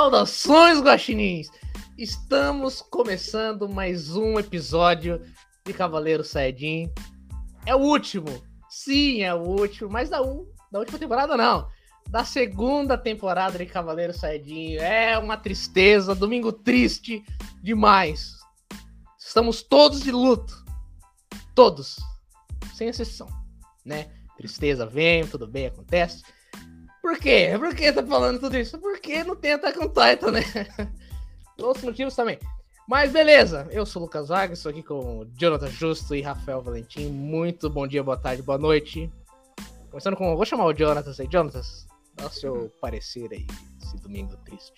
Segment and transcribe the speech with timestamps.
[0.00, 1.50] Saudações, guaxinins!
[1.98, 5.20] Estamos começando mais um episódio
[5.62, 6.90] de Cavaleiro Saiyajin.
[7.66, 11.68] É o último, sim, é o último, mas da, um, da última temporada não.
[12.08, 14.76] Da segunda temporada de Cavaleiro Saiyajin.
[14.76, 17.22] É uma tristeza, domingo triste
[17.62, 18.38] demais.
[19.18, 20.64] Estamos todos de luto.
[21.54, 21.98] Todos,
[22.72, 23.28] sem exceção,
[23.84, 24.10] né?
[24.38, 26.22] Tristeza vem, tudo bem, acontece.
[27.00, 27.56] Por quê?
[27.58, 28.78] Por que tá falando tudo isso?
[28.78, 30.42] Porque não tem Attack on Titan, né?
[31.58, 32.38] Outros motivos também.
[32.86, 37.08] Mas beleza, eu sou o Lucas Vargas, estou aqui com Jonathan Justo e Rafael Valentim.
[37.08, 39.10] Muito bom dia, boa tarde, boa noite.
[39.90, 40.34] Começando com.
[40.34, 41.28] Vou chamar o Jonathan aí.
[41.30, 41.62] Jonathan,
[42.16, 43.46] dá o seu parecer aí,
[43.80, 44.72] esse domingo triste.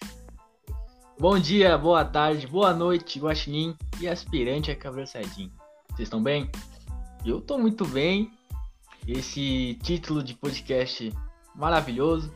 [1.18, 5.10] Bom dia, boa tarde, boa noite, Guaxinim e aspirante a Cavaleiro.
[5.10, 5.50] Vocês
[5.98, 6.50] estão bem?
[7.24, 8.30] Eu tô muito bem.
[9.06, 11.12] Esse título de podcast
[11.54, 12.32] maravilhoso.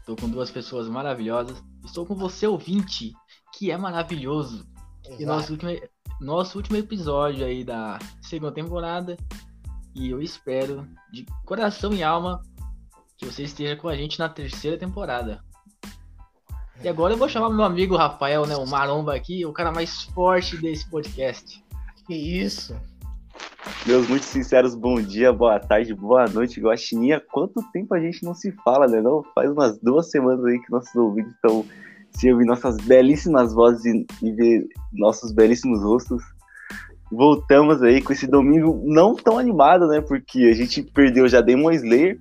[0.00, 1.62] Estou com duas pessoas maravilhosas.
[1.84, 3.12] Estou com você, ouvinte,
[3.52, 4.66] que é maravilhoso.
[5.04, 5.22] Exato.
[5.22, 5.70] E nosso último,
[6.20, 9.16] nosso último episódio aí da segunda temporada.
[9.94, 12.42] E eu espero, de coração e alma,
[13.16, 15.42] que você esteja com a gente na terceira temporada.
[16.82, 20.02] E agora eu vou chamar meu amigo Rafael, né, o Maromba aqui, o cara mais
[20.02, 21.64] forte desse podcast.
[22.06, 22.78] Que isso?
[23.86, 27.20] Meus muito sinceros, bom dia, boa tarde, boa noite, Guaxininha.
[27.20, 29.00] Quanto tempo a gente não se fala, né?
[29.00, 29.22] Não?
[29.34, 31.64] Faz umas duas semanas aí que nossos ouvidos estão
[32.12, 36.22] se ouvir nossas belíssimas vozes e, e ver nossos belíssimos rostos.
[37.10, 40.00] Voltamos aí com esse domingo não tão animado, né?
[40.00, 42.18] Porque a gente perdeu já Demon Slayer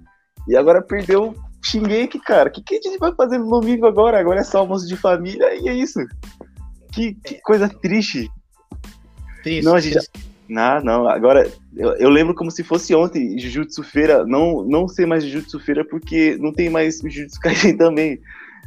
[0.47, 2.50] e agora perdeu Shingeki, cara.
[2.50, 4.19] O que, que a gente vai fazer no domingo agora?
[4.19, 6.00] Agora é só almoço de família e é isso.
[6.91, 8.29] Que, que coisa triste.
[9.41, 9.63] Triste.
[9.66, 10.02] Não, a gente já-
[10.48, 10.86] triste.
[10.86, 15.24] Não, agora eu, eu lembro como se fosse ontem, Jujutsu Feira, não, não sei mais
[15.24, 18.20] Jujutsu Feira porque não tem mais Jujutsu Kaisen também.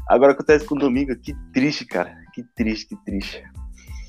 [0.09, 3.42] Agora acontece com o domingo, que triste, cara, que triste, que triste.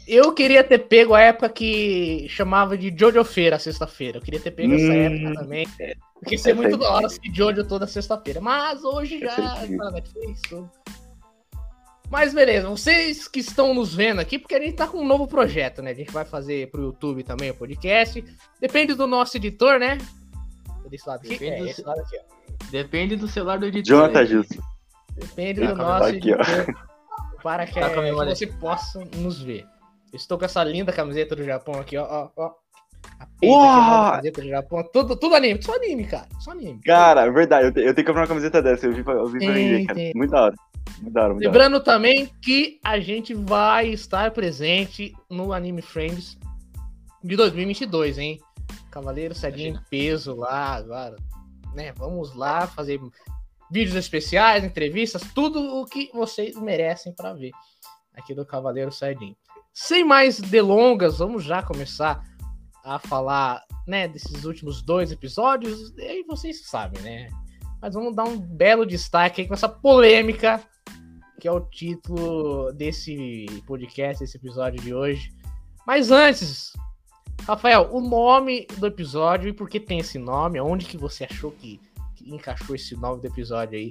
[0.07, 4.19] Eu queria ter pego a época que chamava de Jojo Feira, sexta-feira.
[4.19, 5.67] Eu queria ter pego essa Hum, época também.
[6.13, 8.39] Porque ia ser essa muito é da hora se Jojo toda sexta-feira.
[8.39, 10.41] Mas hoje já Essa é na Netflix.
[12.09, 15.27] Mas beleza, vocês que estão nos vendo aqui, porque a gente tá com um novo
[15.27, 15.91] projeto, né?
[15.91, 18.23] A gente vai fazer pro YouTube também o podcast.
[18.61, 19.97] Depende do nosso editor, né?
[20.89, 21.29] Desse lado aqui.
[21.37, 22.67] Depende É, do lado aqui, ó.
[22.71, 23.97] Depende do celular do editor.
[24.07, 24.25] Jonathan.
[24.25, 24.63] Justo.
[25.15, 26.41] Depende Tá do nosso aqui, ó.
[26.41, 26.75] editor.
[27.43, 29.65] Para que, Tá com a que você possa nos ver.
[30.13, 32.05] Estou com essa linda camiseta do Japão aqui, ó.
[32.09, 32.51] ó, ó.
[33.19, 34.83] A camiseta do Japão.
[34.93, 36.27] Tudo, tudo anime, só anime, cara.
[36.39, 36.79] Só anime.
[36.83, 39.13] Cara, é verdade, eu, te- eu tenho que comprar uma camiseta dessa, eu vi pra,
[39.13, 39.99] eu vi pra Tem, vender, cara.
[40.15, 40.55] Muito da hora.
[41.01, 41.33] Da hora.
[41.33, 46.37] Lembrando também que a gente vai estar presente no Anime Friends
[47.23, 48.39] de 2022, hein?
[48.91, 51.15] Cavaleiro Saiyajin em peso lá agora,
[51.73, 51.93] né?
[51.93, 52.99] Vamos lá fazer
[53.71, 57.51] vídeos especiais, entrevistas, tudo o que vocês merecem para ver
[58.15, 59.35] aqui do Cavaleiro Saiyajin.
[59.73, 62.23] Sem mais delongas, vamos já começar
[62.83, 65.93] a falar, né, desses últimos dois episódios.
[65.97, 67.29] E aí vocês sabem, né?
[67.81, 70.63] Mas vamos dar um belo destaque aí com essa polêmica
[71.39, 75.31] que é o título desse podcast, desse episódio de hoje.
[75.85, 76.73] Mas antes,
[77.43, 80.59] Rafael, o nome do episódio e por que tem esse nome?
[80.59, 81.79] Onde que você achou que,
[82.15, 83.89] que encaixou esse nome do episódio aí?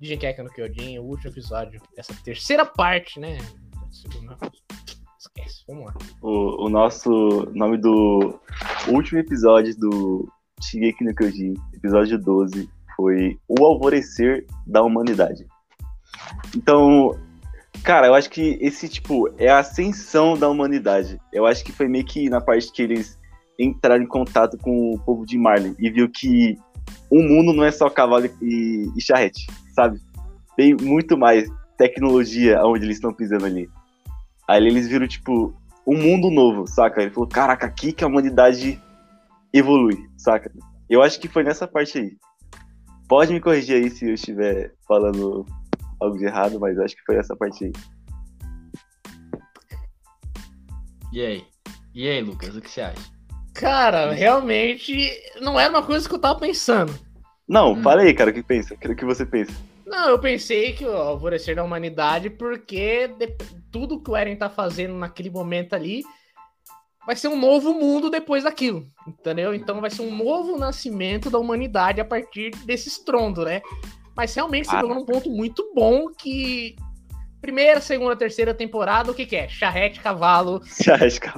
[0.00, 3.38] De Genkeka no Kyojin, o último episódio dessa terceira parte, né?
[5.18, 5.94] Esquece, vamos lá.
[6.20, 8.38] O, o nosso nome do
[8.88, 10.28] último episódio do
[10.60, 15.46] Shigeki no Kyojin, episódio 12, foi O Alvorecer da Humanidade.
[16.56, 17.18] Então,
[17.82, 21.18] cara, eu acho que esse, tipo, é a ascensão da humanidade.
[21.32, 23.18] Eu acho que foi meio que na parte que eles
[23.58, 26.56] entraram em contato com o povo de Marley e viu que
[27.10, 30.00] o mundo não é só cavalo e, e charrete, sabe?
[30.56, 33.68] Tem muito mais tecnologia onde eles estão pisando ali.
[34.48, 35.54] Aí eles viram, tipo,
[35.86, 37.02] um mundo novo, saca?
[37.02, 38.80] Ele falou, caraca, aqui que a humanidade
[39.52, 40.50] evolui, saca?
[40.88, 42.16] Eu acho que foi nessa parte aí.
[43.08, 45.46] Pode me corrigir aí se eu estiver falando
[46.04, 47.72] algo de errado, mas acho que foi essa parte aí.
[51.12, 51.44] E aí?
[51.94, 53.00] E aí, Lucas, o que você acha?
[53.54, 55.10] Cara, realmente
[55.40, 56.92] não era uma coisa que eu tava pensando.
[57.48, 57.82] Não, Hum.
[57.82, 58.74] fala aí, cara, o que pensa?
[58.74, 59.52] O que você pensa?
[59.86, 63.36] Não, eu pensei que o alvorecer da humanidade, porque de-
[63.70, 66.02] tudo que o Eren tá fazendo naquele momento ali
[67.06, 69.54] vai ser um novo mundo depois daquilo, entendeu?
[69.54, 73.60] Então vai ser um novo nascimento da humanidade a partir desse estrondo, né?
[74.16, 74.80] Mas realmente você Ah.
[74.80, 76.76] pegou num ponto muito bom que
[77.40, 79.48] primeira, segunda, terceira temporada, o que que é?
[79.48, 80.62] Charrete, cavalo,
[81.02, 81.28] acho que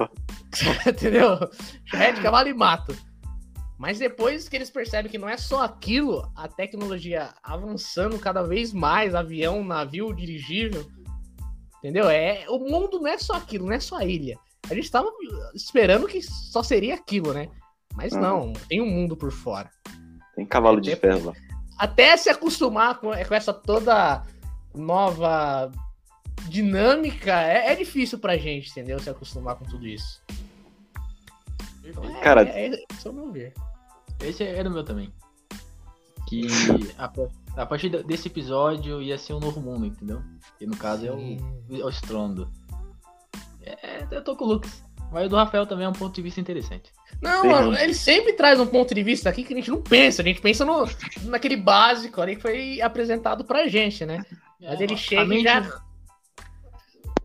[0.89, 1.37] entendeu?
[1.85, 2.95] Charrete, cavalo e mato.
[3.77, 8.73] Mas depois que eles percebem que não é só aquilo, a tecnologia avançando cada vez
[8.73, 10.85] mais, avião, navio, dirigível,
[11.79, 12.09] Entendeu?
[12.09, 14.37] É, o mundo não é só aquilo, não é só a ilha.
[14.69, 15.09] A gente tava
[15.53, 17.49] esperando que só seria aquilo, né?
[17.93, 18.19] Mas Uhum.
[18.19, 19.69] não, tem um mundo por fora.
[20.35, 21.33] Tem cavalo de Até ferro lá.
[21.77, 24.23] Até se acostumar com, com essa toda
[24.73, 25.71] nova
[26.49, 28.99] dinâmica, é, é difícil pra gente, entendeu?
[28.99, 30.21] Se acostumar com tudo isso.
[31.83, 33.53] Então, é, Cara- é, é, esse é o meu ver.
[34.19, 35.11] Esse era o meu também.
[36.27, 36.47] Que
[36.97, 37.11] a,
[37.61, 40.21] a partir de- desse episódio ia ser um novo mundo, entendeu?
[40.57, 41.39] Que no caso é o, Sim.
[41.71, 42.51] é o Strondo.
[43.61, 44.83] É, eu tô com o Lucas.
[45.11, 46.91] Mas o do Rafael também é um ponto de vista interessante.
[47.21, 49.81] Não, Tem mano, ele sempre traz um ponto de vista aqui que a gente não
[49.81, 50.21] pensa.
[50.21, 50.87] A gente pensa no,
[51.23, 54.23] naquele básico ali que foi apresentado pra gente, né?
[54.61, 55.57] Mas ele chega a mente, e já.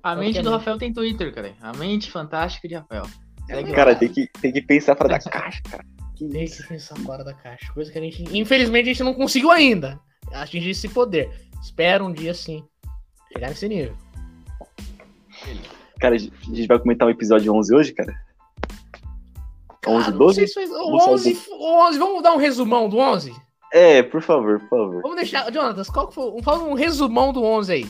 [0.02, 0.48] a mente do Obviamente.
[0.48, 1.54] Rafael tem Twitter, cara.
[1.60, 3.06] A mente fantástica de Rafael.
[3.46, 3.76] Segue lá.
[3.76, 5.84] Cara, tem que, tem que pensar fora da caixa, cara.
[6.16, 6.62] Que Tem isso?
[6.62, 7.72] que pensar fora da caixa.
[7.72, 9.98] Coisa que a gente, infelizmente, a gente não conseguiu ainda
[10.32, 11.30] atingir esse poder.
[11.60, 12.64] Espero um dia sim
[13.32, 13.96] chegar nesse nível.
[16.02, 18.12] Cara, a gente vai comentar o episódio 11 hoje, cara?
[19.86, 20.34] 11, Ah, não 12?
[20.34, 23.32] sei se foi- o Vamos só 11, o 11, vamos dar um resumão do 11?
[23.72, 25.02] É, por favor, por favor.
[25.02, 25.50] Vamos deixar.
[25.52, 26.42] Jonatas, qual que foi?
[26.42, 27.86] Fala um resumão do 11 aí.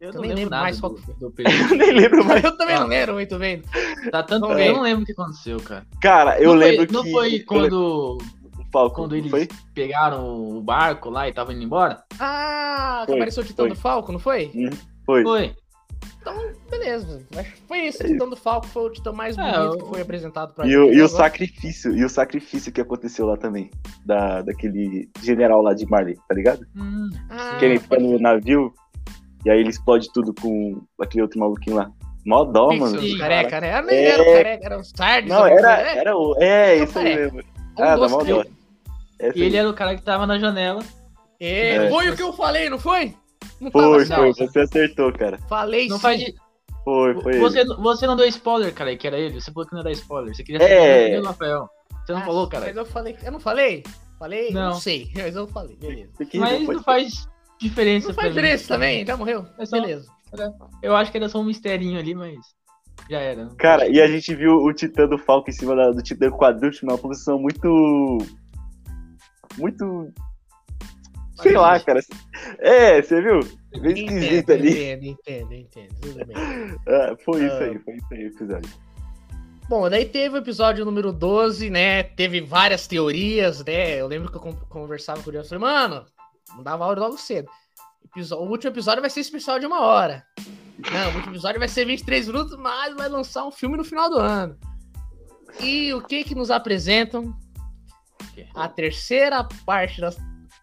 [0.00, 1.14] Eu Eu nem lembro mais qual que foi.
[1.14, 1.72] do período.
[1.72, 2.44] Eu nem lembro mais.
[2.44, 3.62] Eu também não lembro muito bem.
[4.10, 5.84] Tá tanto Vamos eu não lembro o que aconteceu, cara.
[6.00, 6.92] Cara, eu não lembro foi, que.
[6.92, 9.48] Não foi quando, O Falcon, quando eles foi?
[9.74, 12.04] pegaram o barco lá e estavam indo embora?
[12.20, 13.74] Ah, que apareceu o Titão foi.
[13.74, 14.52] do Falco, não foi?
[15.04, 15.22] Foi.
[15.22, 15.54] Foi.
[16.70, 17.26] Beleza.
[17.34, 18.02] Mas foi isso.
[18.02, 20.52] O É Titão do Falco foi o Titão mais É, bonito o- que foi apresentado
[20.54, 20.78] pra E gente.
[20.78, 23.70] o, e o sacrifício, e o sacrifício que aconteceu lá também.
[24.04, 26.66] Da, daquele general lá de Marley, tá ligado?
[26.76, 28.72] Hum, Ah, que ele fica no navio
[29.44, 31.90] e aí ele explode tudo com aquele outro maluquinho lá.
[32.26, 33.00] Mó dó, Pixel, mano.
[33.00, 33.82] Sim, careca, né?
[33.82, 34.08] Nem É.
[34.10, 35.30] era o careca, era o Sardes.
[35.30, 36.36] Não, alguma era, era o.
[36.42, 37.38] É, Não, isso aí mesmo.
[37.38, 38.42] Um Ah, dá mó dó.
[38.42, 39.56] E ele aí.
[39.56, 40.82] era o cara que tava na janela.
[41.38, 41.88] É, É.
[41.90, 43.14] Foi o que eu falei, não foi?
[43.60, 45.38] Não Foi, tava foi, você acertou, cara.
[45.48, 46.02] Falei Não sim.
[46.02, 46.22] faz.
[46.84, 47.38] Foi, foi.
[47.38, 47.74] você, ele.
[47.76, 49.40] você não deu spoiler, cara, que era ele.
[49.40, 50.34] Você falou que não ia dar spoiler.
[50.34, 51.04] Você queria É.
[51.04, 51.68] saber do Rafael.
[52.04, 52.66] Você não Ah, falou, cara.
[52.66, 53.16] Mas eu falei.
[53.24, 53.82] Eu não falei?
[54.18, 54.50] Falei?
[54.52, 54.74] Não, Não.
[54.74, 55.10] sei.
[55.16, 56.10] Mas eu falei, beleza.
[56.34, 57.28] Mas não pode- faz
[57.60, 58.34] diferença Não faz mim.
[58.34, 59.44] diferença também, já morreu?
[59.58, 60.06] É só- Beleza.
[60.82, 62.36] Eu acho que era só um misterinho ali, mas
[63.10, 63.48] já era.
[63.58, 66.84] Cara, e a gente viu o Titã do Falco em cima da- do Titã Quadrúpede
[66.84, 68.18] numa posição muito.
[69.58, 70.12] Muito.
[71.42, 72.00] Sei lá, cara.
[72.58, 73.40] É, você viu?
[73.80, 74.70] Bem esquisito ali.
[74.70, 75.94] entendo, entendo, entendo.
[76.00, 76.36] Tudo bem.
[76.88, 77.64] Ah, foi isso Ah.
[77.64, 78.70] aí, foi isso aí o episódio.
[79.68, 82.02] Bom, daí teve o episódio número 12, né?
[82.04, 84.00] Teve várias teorias, né?
[84.00, 86.06] Eu lembro que eu con- conversava com o Diego, falei, mano,
[86.54, 87.48] não dava áudio logo cedo.
[88.32, 90.24] O último episódio vai ser especial de uma hora.
[90.78, 94.08] Não, o último episódio vai ser 23 minutos, mas vai lançar um filme no final
[94.08, 94.56] do ano.
[95.60, 97.34] E o que que nos apresentam?
[98.54, 100.10] A terceira parte da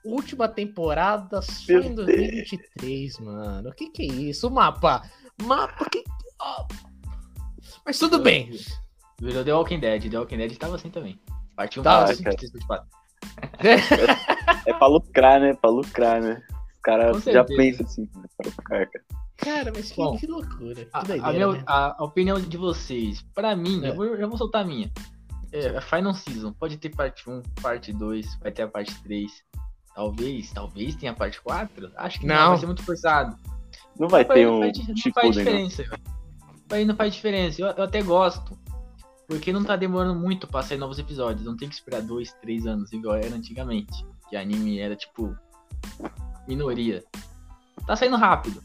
[0.06, 2.08] última temporada só Meu em Deus.
[2.08, 3.70] 2023, mano.
[3.70, 4.48] O que que é isso?
[4.48, 5.04] O mapa.
[5.44, 6.04] Mapa que...
[6.40, 6.66] ó.
[7.86, 8.52] Mas tudo bem.
[9.22, 10.10] Virou The Walking Dead.
[10.10, 11.20] The Walking Dead tava assim também.
[11.56, 12.36] Partiu um Tá, parte, cara.
[12.36, 12.88] três, quatro.
[14.66, 15.54] É pra lucrar, né?
[15.54, 16.42] Pra lucrar, né?
[16.52, 17.58] Os caras Com já certeza.
[17.58, 18.24] pensam assim, né?
[18.38, 19.06] Pra lucrar, cara.
[19.38, 20.76] Cara, mas que, Bom, que loucura.
[20.76, 21.64] Que A, doideira, a, meu- né?
[21.66, 23.90] a- a opinião de vocês, pra mim, É.
[23.90, 24.92] eu, vou, eu vou soltar a minha.
[25.52, 29.32] É, Final Season, pode ter parte 1, parte 2, vai ter a parte 3.
[29.96, 31.92] Talvez, talvez tenha parte 4.
[31.96, 32.50] Acho que não, Não.
[32.50, 33.38] vai ser muito forçado.
[34.00, 35.46] Não vai ter não um faz, não tipo faz nenhum.
[35.68, 35.84] diferença.
[35.84, 36.02] velho.
[36.72, 37.62] Aí não faz diferença.
[37.62, 38.58] Eu, eu até gosto.
[39.28, 41.46] Porque não tá demorando muito pra sair novos episódios.
[41.46, 44.06] Não tem que esperar dois, três anos, igual era antigamente.
[44.30, 45.36] Que anime era tipo.
[46.48, 47.04] minoria.
[47.86, 48.64] Tá saindo rápido.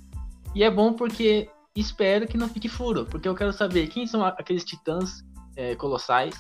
[0.55, 3.05] E é bom porque espero que não fique furo.
[3.05, 5.23] Porque eu quero saber quem são aqueles titãs
[5.57, 6.35] é, colossais.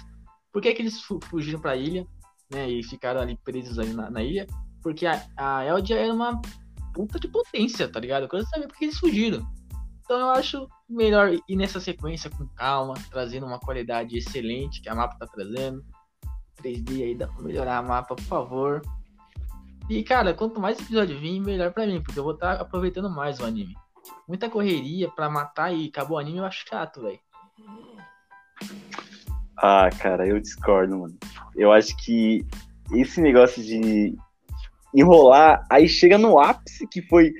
[0.52, 2.06] Por que, que eles fu- fugiram pra ilha,
[2.50, 2.68] né?
[2.68, 4.46] E ficaram ali presos ali na, na ilha.
[4.88, 6.40] Porque a, a Eldia era uma
[6.94, 8.22] puta de potência, tá ligado?
[8.22, 9.46] Eu quero saber por que eles fugiram.
[10.02, 14.94] Então eu acho melhor ir nessa sequência com calma, trazendo uma qualidade excelente que a
[14.94, 15.84] mapa tá trazendo.
[16.62, 18.82] 3D aí dá pra melhorar a mapa, por favor.
[19.90, 23.40] E cara, quanto mais episódio vir, melhor pra mim, porque eu vou estar aproveitando mais
[23.40, 23.76] o anime.
[24.26, 27.20] Muita correria pra matar e acabou o anime, eu acho chato, velho.
[29.58, 31.18] Ah, cara, eu discordo, mano.
[31.54, 32.46] Eu acho que
[32.90, 34.16] esse negócio de
[34.94, 37.32] enrolar, aí chega no ápice, que foi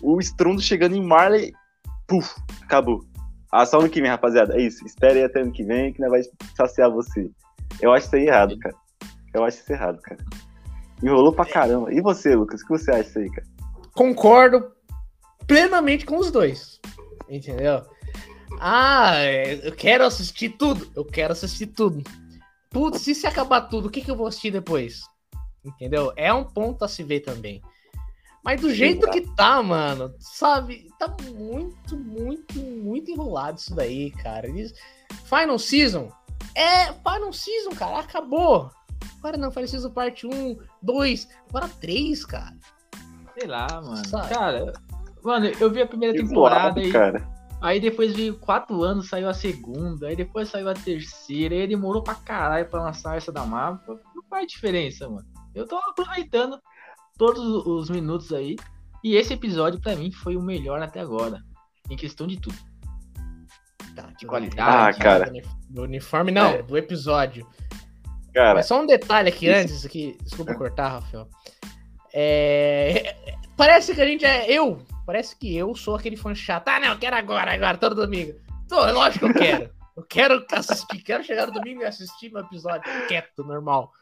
[0.00, 1.52] o estrondo chegando em Marley,
[2.06, 3.04] puf, acabou.
[3.52, 4.56] Ah, só ano que vem, rapaziada.
[4.56, 4.84] É isso.
[4.86, 6.22] Espere aí até ano que vem que nós vai
[6.56, 7.30] saciar você.
[7.82, 8.74] Eu acho isso aí errado, cara.
[9.34, 10.24] Eu acho isso errado, cara.
[11.02, 11.92] Enrolou pra caramba.
[11.92, 12.62] E você, Lucas?
[12.62, 13.46] O que você acha disso aí, cara?
[13.92, 14.72] Concordo
[15.46, 16.80] plenamente com os dois.
[17.28, 17.82] Entendeu?
[18.58, 20.90] Ah, é, eu quero assistir tudo.
[20.96, 22.02] Eu quero assistir tudo.
[22.70, 25.02] Putz, e se acabar tudo, o que, que eu vou assistir depois?
[25.64, 26.12] Entendeu?
[26.16, 27.62] É um ponto a se ver também.
[28.44, 30.88] Mas do jeito que tá, mano, sabe?
[30.98, 34.48] Tá muito, muito, muito enrolado isso daí, cara.
[34.48, 34.74] Eles-
[35.24, 36.10] Final Season
[36.56, 38.00] é Final Season, cara.
[38.00, 38.68] Acabou.
[39.18, 42.56] Agora não, Final Season parte 1, 2, agora 3, cara.
[43.38, 44.04] Sei lá, mano.
[44.08, 44.28] Sabe?
[44.34, 44.72] Cara,
[45.22, 47.24] mano, eu vi a primeira Que temporada e cara.
[47.60, 52.02] aí depois veio quatro anos, saiu a segunda, aí depois saiu a terceira, aí demorou
[52.02, 54.00] pra caralho pra lançar essa da mapa.
[54.16, 55.26] Não faz diferença, mano.
[55.54, 56.58] Eu tô aproveitando
[57.18, 58.56] todos os minutos aí.
[59.04, 61.42] E esse episódio, pra mim, foi o melhor até agora.
[61.90, 62.56] Em questão de tudo.
[63.94, 64.54] Tá, tudo qualidade.
[64.56, 64.64] bem.
[64.64, 65.32] Ah, cara.
[65.68, 66.62] Do uniforme, não, É.
[66.62, 67.46] do episódio.
[68.32, 69.58] Cara, Mas só um detalhe aqui Isso.
[69.60, 71.28] antes, aqui, desculpa cortar, Rafael.
[72.14, 73.16] É,
[73.56, 74.50] Parece que a gente é.
[74.50, 76.68] Eu, parece que eu sou aquele fã chato.
[76.68, 78.34] Ah, não, eu quero agora, agora, todo domingo.
[78.68, 79.70] Tô, é lógico que eu quero.
[79.94, 83.92] Eu quero assistir, quero chegar no domingo e assistir meu episódio quieto, normal.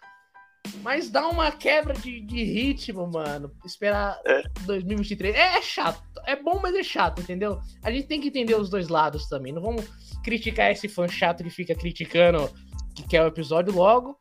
[0.83, 3.51] Mas dá uma quebra de, de ritmo, mano.
[3.65, 4.19] Esperar
[4.67, 5.35] 2023.
[5.35, 6.03] É, é chato.
[6.27, 7.61] É bom, mas é chato, entendeu?
[7.83, 9.53] A gente tem que entender os dois lados também.
[9.53, 9.87] Não vamos
[10.23, 12.51] criticar esse fã chato que fica criticando
[12.95, 14.19] que quer o episódio logo.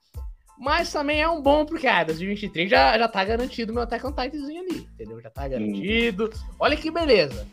[0.60, 4.12] Mas também é um bom, porque, ah, 2023 já, já tá garantido meu Attack on
[4.12, 5.22] Titanzinho ali, entendeu?
[5.22, 6.29] Já tá garantido.
[6.60, 7.48] Olha que beleza.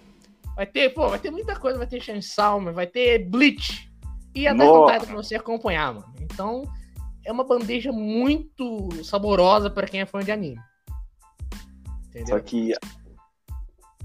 [0.57, 3.89] Vai ter, pô, vai ter muita coisa, vai ter Chainsaw, vai ter Bleach.
[4.35, 4.93] E Attack on Nossa.
[4.95, 6.13] Titan pra você acompanhar, mano.
[6.21, 6.65] Então,
[7.27, 10.61] é uma bandeja muito saborosa pra quem é fã de anime.
[12.09, 12.37] Entendeu?
[12.39, 12.73] só que,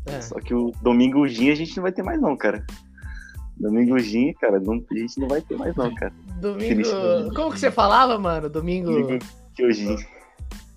[0.05, 0.21] É.
[0.21, 2.65] só que o Domingo Gin a gente não vai ter mais não, cara.
[3.57, 6.11] Domingo Gin, cara, não- a gente não vai ter mais não, cara.
[6.41, 6.75] Domingo.
[6.75, 7.35] Triste.
[7.35, 8.49] Como que você falava, mano?
[8.49, 8.91] Domingo.
[8.91, 9.23] Domingo
[9.55, 9.95] Kyojin.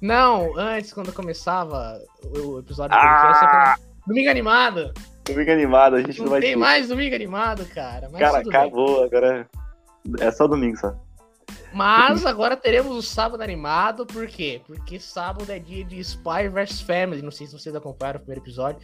[0.01, 1.99] Não, antes, quando começava
[2.37, 3.75] o episódio Ah!
[4.07, 4.93] Domingo animado.
[5.25, 6.57] Domingo animado, a gente não, Não vai tem ter.
[6.57, 8.11] mais domingo animado, cara.
[8.11, 9.49] Cara, acabou, agora
[10.21, 10.95] é só domingo só.
[11.75, 14.63] Mas agora teremos o sábado animado, por quê?
[14.67, 17.23] Porque sábado é dia de Spy vs Family.
[17.23, 18.81] Não sei se vocês acompanharam o primeiro episódio.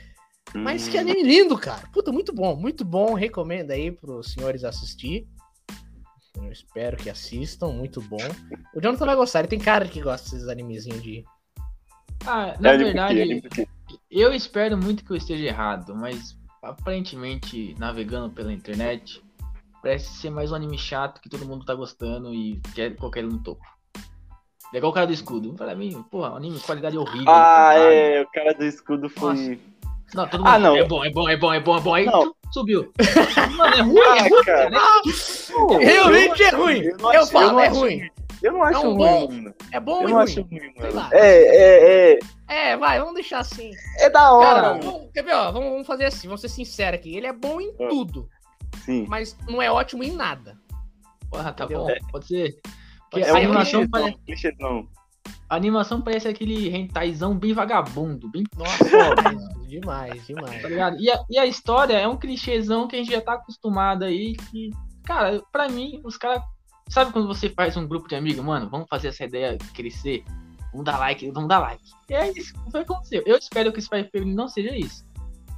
[0.55, 1.87] Mas que Hum, anime lindo, cara.
[1.93, 3.15] Puta, muito bom, muito bom.
[3.15, 5.27] Recomendo aí pros senhores assistir.
[6.37, 8.19] Eu espero que assistam, muito bom.
[8.75, 11.25] O Jonathan vai gostar, ele tem cara que gosta desses animezinhos de.
[12.27, 13.43] Ah, na é verdade,
[14.11, 19.23] eu espero muito que eu esteja errado, mas aparentemente, navegando pela internet,
[19.83, 23.29] parece ser mais um anime chato que todo mundo tá gostando e quer qualquer um
[23.29, 23.63] no topo.
[24.73, 25.53] É igual o cara do escudo.
[25.55, 27.29] Pra mim, porra, um anime de qualidade horrível.
[27.29, 27.93] Ah, caralho.
[27.93, 29.61] é, o cara do escudo foi.
[30.15, 30.49] Não, todo mundo.
[30.49, 30.77] Ah, não.
[30.77, 31.95] É bom, é bom, é bom, é bom, é bom.
[31.95, 32.33] Aí Não.
[32.33, 32.93] tu subiu.
[33.57, 34.71] Mano, é ruim, é ruim, Ah, cara.
[34.71, 34.79] né?
[35.81, 36.83] Realmente é ruim!
[36.85, 38.11] eu não Eu acho- falo, eu não é acho ruim.
[38.43, 39.55] Eu não acho É um ruim, bom- mano.
[39.73, 40.23] É bom Eu e não ruim.
[40.25, 40.95] acho ruim, Sei mano.
[40.95, 41.11] lá.
[41.13, 42.19] É, é, é.
[42.49, 43.71] É, vai, vamos deixar assim.
[43.99, 46.99] É da hora, Cara, vamos, quer ver, ó, vamos, vamos fazer assim, vamos ser sinceros
[46.99, 47.17] aqui.
[47.17, 47.89] Ele é bom em Ah.
[47.89, 48.29] tudo,
[48.91, 49.07] Sim.
[49.09, 50.59] mas não é ótimo em nada.
[51.31, 51.85] Porra, tá Entendeu?
[51.87, 52.61] bom, pode ser.
[53.11, 54.89] Porque Pode a ser, animação, clichêzão, parece, clichêzão.
[55.49, 58.85] a animação parece aquele rentaizão bem vagabundo, bem Nossa,
[59.67, 60.63] demais, demais, demais.
[60.63, 60.97] tá ligado?
[61.01, 64.35] E a, e a história é um clichêzão que a gente já tá acostumado aí,
[64.51, 64.71] que,
[65.05, 66.43] cara, pra mim, os caras.
[66.89, 70.25] Sabe quando você faz um grupo de amigos, mano, vamos fazer essa ideia crescer?
[70.73, 71.83] Vamos dar like, vamos dar like.
[72.09, 73.23] E é isso que aconteceu.
[73.27, 75.05] Eu espero que o Spy Family não seja isso.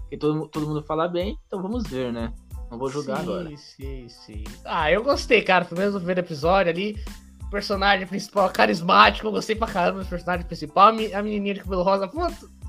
[0.00, 2.32] Porque todo, todo mundo fala bem, então vamos ver, né?
[2.72, 3.56] Não vou julgar sim, agora.
[3.58, 4.44] Sim, sim.
[4.64, 5.62] Ah, eu gostei, cara.
[5.66, 6.96] Pelo menos no primeiro episódio ali.
[7.42, 10.88] O personagem principal carismático, eu gostei pra caramba do personagem principal.
[10.88, 12.10] A me- a menininha de cabelo rosa,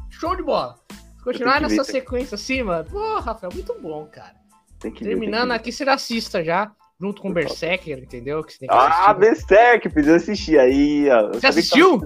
[0.09, 0.75] show de bola.
[0.91, 4.35] Se continuar ver nessa isso sequência assim, mano, pô, Rafael, muito bom, cara.
[4.77, 6.69] Tem que ver, Terminando tem aqui, você já assista já,
[6.99, 8.43] junto com o Berserker, entendeu?
[8.43, 8.73] Que você ver.
[8.73, 10.59] Ah, Berserk, precisa assistir.
[10.59, 11.29] Aí, ó.
[11.39, 12.01] Que assistiu?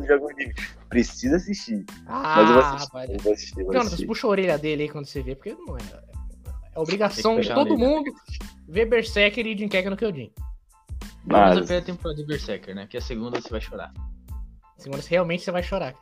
[0.87, 1.83] Precisa assistir.
[2.05, 2.85] Ah, Mas eu vou assistir.
[2.85, 3.09] rapaz.
[3.09, 5.75] Eu vou assistir, eu vou puxa a orelha dele aí quando você vê, porque não
[5.75, 6.06] é.
[6.77, 7.89] É obrigação de a todo orelha.
[7.89, 8.13] mundo
[8.67, 10.31] ver Berserker e Jinkek no Kyojin.
[11.25, 12.88] Vamos a Mas, primeira temporada de Berserker, né?
[12.88, 13.93] Que a segunda você vai chorar.
[14.77, 15.93] Segunda, realmente você vai chorar.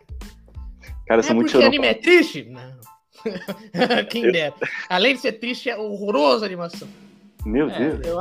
[1.08, 1.68] cara, eu É sou muito porque chorão.
[1.68, 2.44] anime é triste?
[2.46, 2.78] Não.
[4.10, 4.54] Quem dera.
[4.90, 6.88] Além de ser triste, é horroroso a animação.
[7.46, 8.06] Meu É, Deus.
[8.06, 8.18] eu,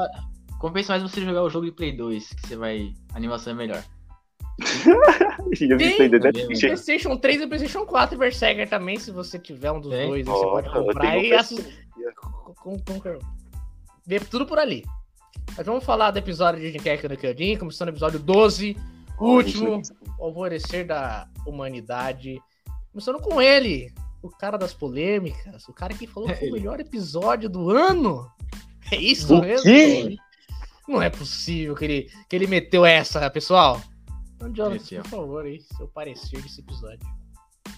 [0.58, 2.94] compensa mais você jogar o jogo de Play 2, que você vai.
[3.12, 3.82] A animação é melhor.
[5.60, 5.96] Eu Tem,
[6.56, 6.66] ser.
[6.68, 10.08] PlayStation 3 e PlayStation 4 e Berserker também, se você tiver um dos Tem.
[10.08, 11.30] dois, aí você pode comprar tenho e
[12.54, 12.78] com,
[14.06, 14.84] ver tudo por ali.
[15.56, 18.76] Mas vamos falar do episódio de Jinkek no Kyojin, começando no episódio 12,
[19.18, 19.82] último,
[20.18, 22.40] o alvorecer da humanidade.
[22.92, 23.92] Começando com ele,
[24.22, 28.30] o cara das polêmicas, o cara que falou que foi o melhor episódio do ano.
[28.90, 29.64] É isso O mesmo?
[29.64, 30.16] quê?
[30.86, 33.80] Não é possível que ele, que ele meteu essa, pessoal.
[34.44, 35.02] Então, Jonathan, Meteu.
[35.02, 37.06] por favor, aí, seu parecer desse episódio.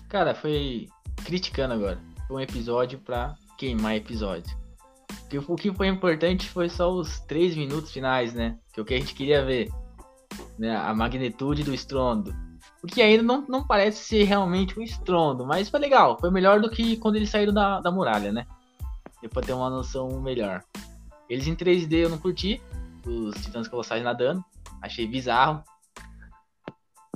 [0.08, 0.88] Cara, foi
[1.24, 2.00] criticando agora.
[2.26, 4.56] Foi um episódio pra queimar episódio.
[5.48, 8.58] O que foi importante foi só os três minutos finais, né?
[8.72, 9.70] Que é o que a gente queria ver.
[10.58, 10.74] Né?
[10.74, 12.34] A magnitude do estrondo.
[12.80, 16.18] Porque ainda não, não parece ser realmente um estrondo, mas foi legal.
[16.18, 18.46] Foi melhor do que quando eles saíram da, da muralha, né?
[19.20, 20.62] Deu pra ter uma noção melhor.
[21.28, 22.60] Eles em 3D eu não curti,
[23.04, 24.44] os Titãs Colossais nadando.
[24.80, 25.64] Achei bizarro.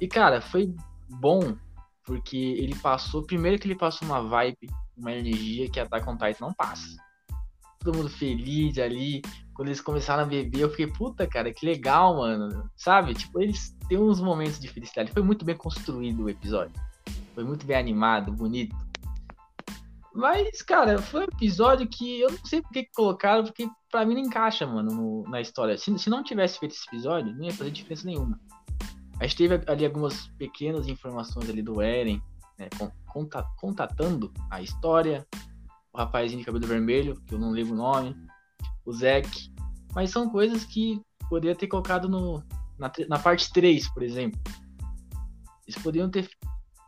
[0.01, 0.75] E, cara, foi
[1.09, 1.57] bom,
[2.05, 3.23] porque ele passou.
[3.23, 6.97] Primeiro que ele passou uma vibe, uma energia que Attack on Titan não passa.
[7.81, 9.23] Todo mundo feliz ali.
[9.55, 12.71] Quando eles começaram a beber, eu fiquei, puta, cara, que legal, mano.
[12.77, 13.15] Sabe?
[13.15, 15.13] Tipo, eles têm uns momentos de felicidade.
[15.13, 16.75] Foi muito bem construído o episódio.
[17.35, 18.75] Foi muito bem animado, bonito.
[20.13, 24.15] Mas, cara, foi um episódio que eu não sei por que colocaram, porque pra mim
[24.15, 25.79] não encaixa, mano, no, na história.
[25.79, 28.39] Se, se não tivesse feito esse episódio, não ia fazer diferença nenhuma.
[29.21, 32.23] A gente teve ali algumas pequenas informações ali do Eren,
[32.59, 32.69] né,
[33.59, 35.27] contatando a história,
[35.93, 38.17] o rapazinho de cabelo vermelho, que eu não lembro o nome,
[38.85, 39.53] o Zack,
[39.95, 42.43] mas são coisas que poderia ter colocado no,
[42.79, 44.41] na, na parte 3, por exemplo.
[45.67, 46.29] Eles poderiam ter,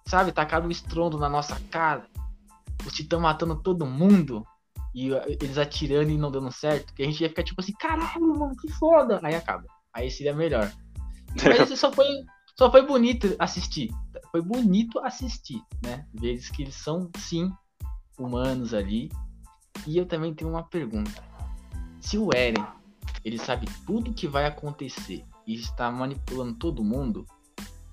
[0.09, 2.07] sabe, tacado um estrondo na nossa cara,
[2.87, 4.43] os titãs matando todo mundo
[4.95, 5.11] e
[5.41, 8.57] eles atirando e não dando certo, que a gente ia ficar tipo assim, caralho, mano,
[8.57, 9.21] que foda.
[9.23, 9.65] Aí acaba.
[9.93, 10.73] Aí seria melhor.
[11.43, 12.07] Mas só foi,
[12.57, 13.91] só foi bonito assistir.
[14.31, 16.07] Foi bonito assistir, né?
[16.13, 17.51] Vezes que eles são, sim,
[18.19, 19.11] humanos ali.
[19.87, 21.23] E eu também tenho uma pergunta.
[22.01, 22.65] Se o Eren,
[23.25, 27.25] ele sabe tudo que vai acontecer e está manipulando todo mundo,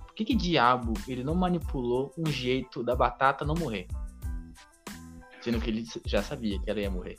[0.06, 3.88] por que que diabo ele não manipulou um jeito da batata não morrer?
[5.42, 7.16] Sendo que ele já sabia que ela ia morrer.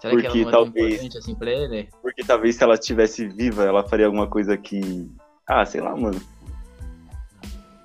[0.00, 1.88] Será porque que ela não é talvez, assim pra ele?
[2.00, 5.08] Porque talvez se ela estivesse viva, ela faria alguma coisa que.
[5.48, 6.20] Ah, sei lá, mano.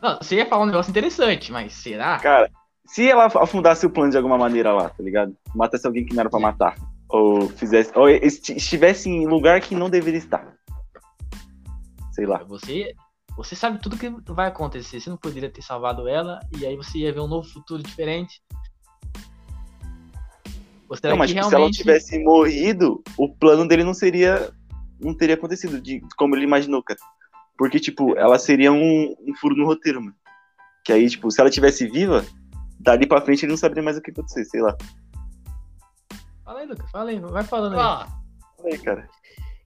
[0.01, 2.19] Não, você ia falar um negócio interessante, mas será?
[2.19, 2.51] Cara,
[2.85, 5.35] se ela afundasse o plano de alguma maneira lá, tá ligado?
[5.53, 6.75] Matasse alguém que não era pra matar.
[7.09, 7.91] Ou fizesse.
[7.95, 10.53] Ou estivesse em lugar que não deveria estar.
[12.11, 12.43] Sei lá.
[12.43, 12.93] Você.
[13.35, 14.99] Você sabe tudo que vai acontecer.
[14.99, 18.41] Você não poderia ter salvado ela, e aí você ia ver um novo futuro diferente.
[21.03, 21.49] Não, mas tipo, realmente...
[21.49, 24.51] se ela tivesse morrido, o plano dele não seria.
[24.99, 26.99] Não teria acontecido de como ele imaginou, cara.
[27.57, 30.15] Porque, tipo, ela seria um, um furo no roteiro, mano.
[30.85, 32.25] Que aí, tipo, se ela tivesse viva,
[32.79, 34.75] dali pra frente ele não saberia mais o que acontecer, sei lá.
[36.43, 37.79] Fala aí, Lucas, fala aí, vai falando aí.
[37.79, 38.09] Fala
[38.65, 39.09] aí, cara.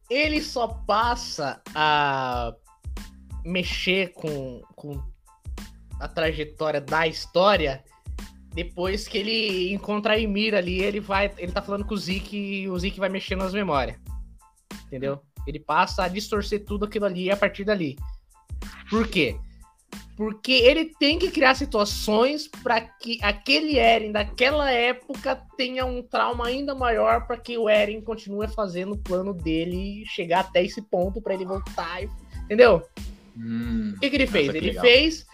[0.10, 2.54] Ele só passa a
[3.46, 5.02] mexer com, com
[6.00, 7.84] a trajetória da história
[8.54, 11.32] depois que ele encontra a Emir ali, ele vai.
[11.38, 13.98] Ele tá falando com o Zeke e o Zeke vai mexendo nas memórias.
[14.86, 15.22] Entendeu?
[15.48, 17.98] Ele passa a distorcer tudo aquilo ali a partir dali.
[18.90, 19.38] Por quê?
[20.16, 26.48] Porque ele tem que criar situações para que aquele Eren daquela época tenha um trauma
[26.48, 31.22] ainda maior para que o Eren continue fazendo o plano dele chegar até esse ponto
[31.22, 32.04] para ele voltar.
[32.44, 32.88] Entendeu?
[33.36, 34.52] Hum, o que, que ele fez?
[34.52, 34.84] Que ele legal.
[34.84, 35.26] fez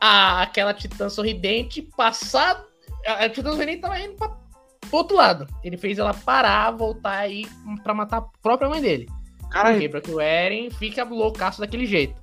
[0.00, 2.64] a, aquela titã sorridente passar.
[3.06, 5.46] A, a titã sorridente tava indo pra, pro outro lado.
[5.62, 7.46] Ele fez ela parar, voltar aí
[7.82, 9.08] pra matar a própria mãe dele.
[9.54, 9.90] Caralho.
[9.90, 12.20] Pra que o Eren fique loucaço daquele jeito.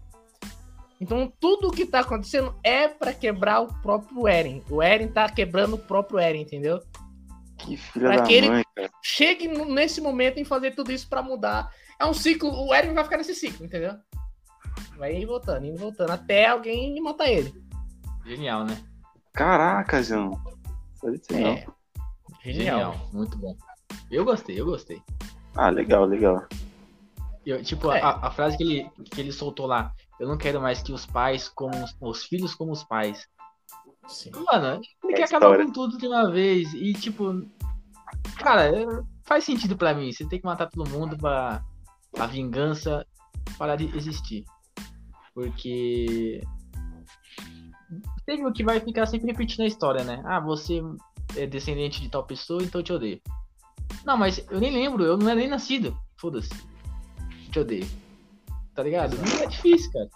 [1.00, 4.62] Então, tudo o que tá acontecendo é para quebrar o próprio Eren.
[4.70, 6.80] O Eren tá quebrando o próprio Eren, entendeu?
[7.58, 8.90] Que filha pra da que mãe, ele cara.
[9.02, 11.72] chegue nesse momento em fazer tudo isso para mudar.
[11.98, 13.94] É um ciclo, o Eren vai ficar nesse ciclo, entendeu?
[14.98, 17.54] Vai ir voltando, indo voltando, até alguém matar ele.
[18.26, 18.78] Genial, né?
[19.34, 20.40] Caraca, João.
[21.04, 21.18] É.
[21.32, 21.66] Genial.
[22.44, 23.56] Genial, muito bom.
[24.12, 25.02] Eu gostei, eu gostei.
[25.56, 26.46] Ah, legal, legal.
[27.46, 28.00] Eu, tipo, é.
[28.02, 31.06] a, a, frase que ele, que ele soltou lá, eu não quero mais que os
[31.06, 33.28] pais como os, os filhos como os pais.
[34.08, 34.32] Sim.
[34.32, 36.74] Mano, ele é quer acabar com tudo de uma vez.
[36.74, 37.46] E tipo,
[38.38, 38.86] cara, é,
[39.24, 40.12] faz sentido para mim.
[40.12, 41.64] Você tem que matar todo mundo pra
[42.20, 43.06] a vingança
[43.58, 44.44] parar de existir.
[45.34, 46.42] Porque
[48.26, 50.22] teve o que vai ficar sempre repetindo a história, né?
[50.26, 50.82] Ah, você
[51.36, 53.22] é descendente de tal pessoa, então eu te odeio.
[54.06, 55.98] Não, mas eu nem lembro, eu não era nem nascido.
[56.18, 56.50] Foda-se.
[57.52, 57.88] Te odeio.
[58.74, 59.18] Tá ligado?
[59.18, 60.10] Não é difícil, cara.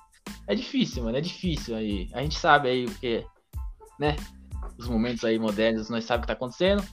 [0.47, 1.17] É difícil, mano.
[1.17, 2.09] É difícil aí.
[2.13, 3.25] A gente sabe aí o que,
[3.99, 4.15] né?
[4.77, 6.83] Os momentos aí modernos, nós sabemos o que tá acontecendo.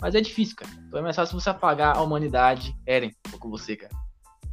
[0.00, 0.70] Mas é difícil, cara.
[0.86, 2.74] Então é mais fácil você apagar a humanidade.
[2.86, 3.92] Eren, com você, cara.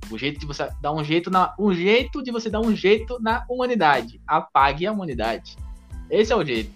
[0.10, 1.54] O jeito de você dar um jeito na.
[1.60, 4.22] Um jeito de você dar um jeito na humanidade.
[4.28, 5.58] Apague a humanidade.
[6.10, 6.72] Esse é o jeito.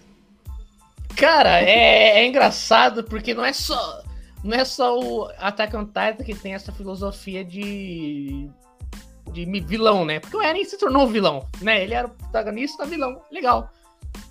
[1.16, 4.02] Cara, é, é engraçado porque não é só.
[4.42, 8.50] Não é só o Attack on Titan que tem essa filosofia de.
[9.32, 10.18] de vilão, né?
[10.20, 11.82] Porque o Eren se tornou vilão, né?
[11.82, 13.22] Ele era o protagonista, vilão.
[13.30, 13.70] Legal.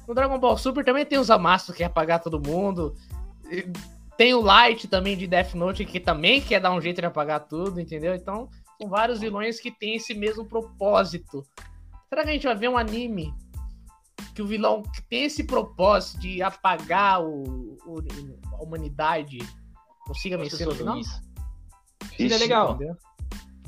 [0.08, 2.96] No Dragon Ball Super também tem os Amastos que quer apagar todo mundo.
[4.18, 7.40] Tem o Light também de Death Note que também quer dar um jeito de apagar
[7.48, 8.14] tudo, entendeu?
[8.14, 11.44] Então, são vários vilões que têm esse mesmo propósito.
[12.10, 13.34] Será que a gente vai ver um anime
[14.36, 18.04] que o vilão tem esse propósito de apagar o, o-
[18.60, 19.40] a humanidade
[20.06, 20.98] consiga As vencer no final?
[20.98, 21.22] isso.
[22.20, 22.74] Isso é legal.
[22.76, 22.96] Entendeu?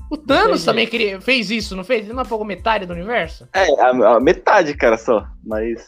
[0.09, 0.65] O Thanos Entendi.
[0.65, 2.05] também queria, fez isso, não fez?
[2.05, 3.47] Ele não apagou metade do universo?
[3.53, 5.25] É, a, a metade, cara, só.
[5.43, 5.87] Mas.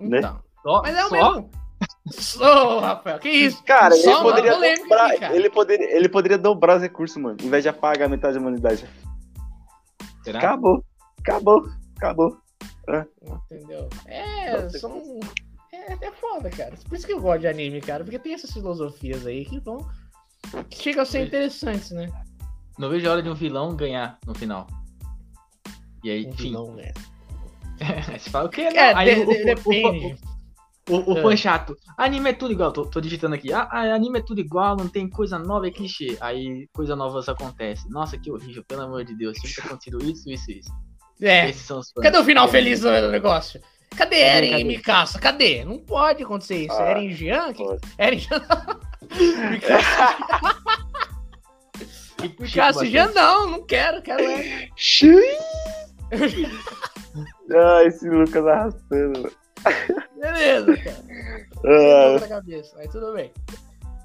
[0.00, 0.18] Né?
[0.18, 0.42] Então.
[0.62, 1.14] Só, Mas é o só?
[1.14, 1.50] mesmo.
[2.40, 3.62] Ô, Rafael, que isso?
[3.64, 5.36] Cara, Só ele poderia, dobrar, aqui, cara.
[5.36, 7.36] ele, poderia, ele poderia dobrar os recursos, mano.
[7.42, 8.86] Em vez de apagar a metade da humanidade.
[10.22, 10.38] Será?
[10.38, 10.84] Acabou.
[11.20, 11.66] Acabou.
[11.96, 12.38] Acabou.
[13.50, 13.88] Entendeu?
[14.06, 15.20] É, são.
[15.86, 16.74] É, é foda, cara.
[16.88, 18.02] Por isso que eu gosto de anime, cara.
[18.04, 19.86] Porque tem essas filosofias aí que vão.
[20.70, 22.10] que chegam a ser interessantes, né?
[22.78, 24.66] Não vejo a hora de um vilão ganhar no final.
[26.02, 26.42] E aí, Um enfim.
[26.50, 26.92] vilão, né?
[28.18, 28.62] Você fala o quê?
[28.62, 30.16] É, Não, aí de- o- de- o- o- depende.
[30.88, 31.22] O, o, o É.
[31.22, 31.76] fã chato.
[31.96, 32.70] Anime é tudo igual.
[32.72, 33.52] Tô, tô digitando aqui.
[33.52, 36.16] Ah, ah, anime é tudo igual, não tem coisa nova, é clichê.
[36.20, 37.88] Aí coisa nova acontece.
[37.90, 39.38] Nossa, que horrível, pelo amor de Deus.
[39.38, 40.70] Que ter acontecido isso, isso, isso.
[41.22, 41.50] É.
[42.02, 43.60] Cadê o final feliz do negócio?
[43.96, 44.60] Cadê Eren Cadê?
[44.62, 45.18] e Mikasa?
[45.20, 45.64] Cadê?
[45.64, 46.72] Não pode acontecer isso.
[46.74, 47.52] Ah, Eren e Jean?
[47.52, 47.62] Que...
[47.98, 48.42] Eren e Jean.
[52.40, 54.70] Mikasa E e Jean não, não quero, quero Eren.
[54.76, 55.38] Xiii.
[57.54, 59.20] ah, esse Lucas arrastando.
[59.22, 59.32] mano.
[60.20, 61.04] Beleza, cara.
[61.66, 63.32] Ah, na cabeça, mas tudo bem.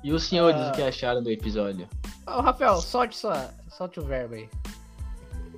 [0.01, 0.69] E os senhores, Ah.
[0.69, 1.89] o que acharam do episódio?
[2.25, 4.47] Ô, Rafael, solte, sua, solte o verbo aí.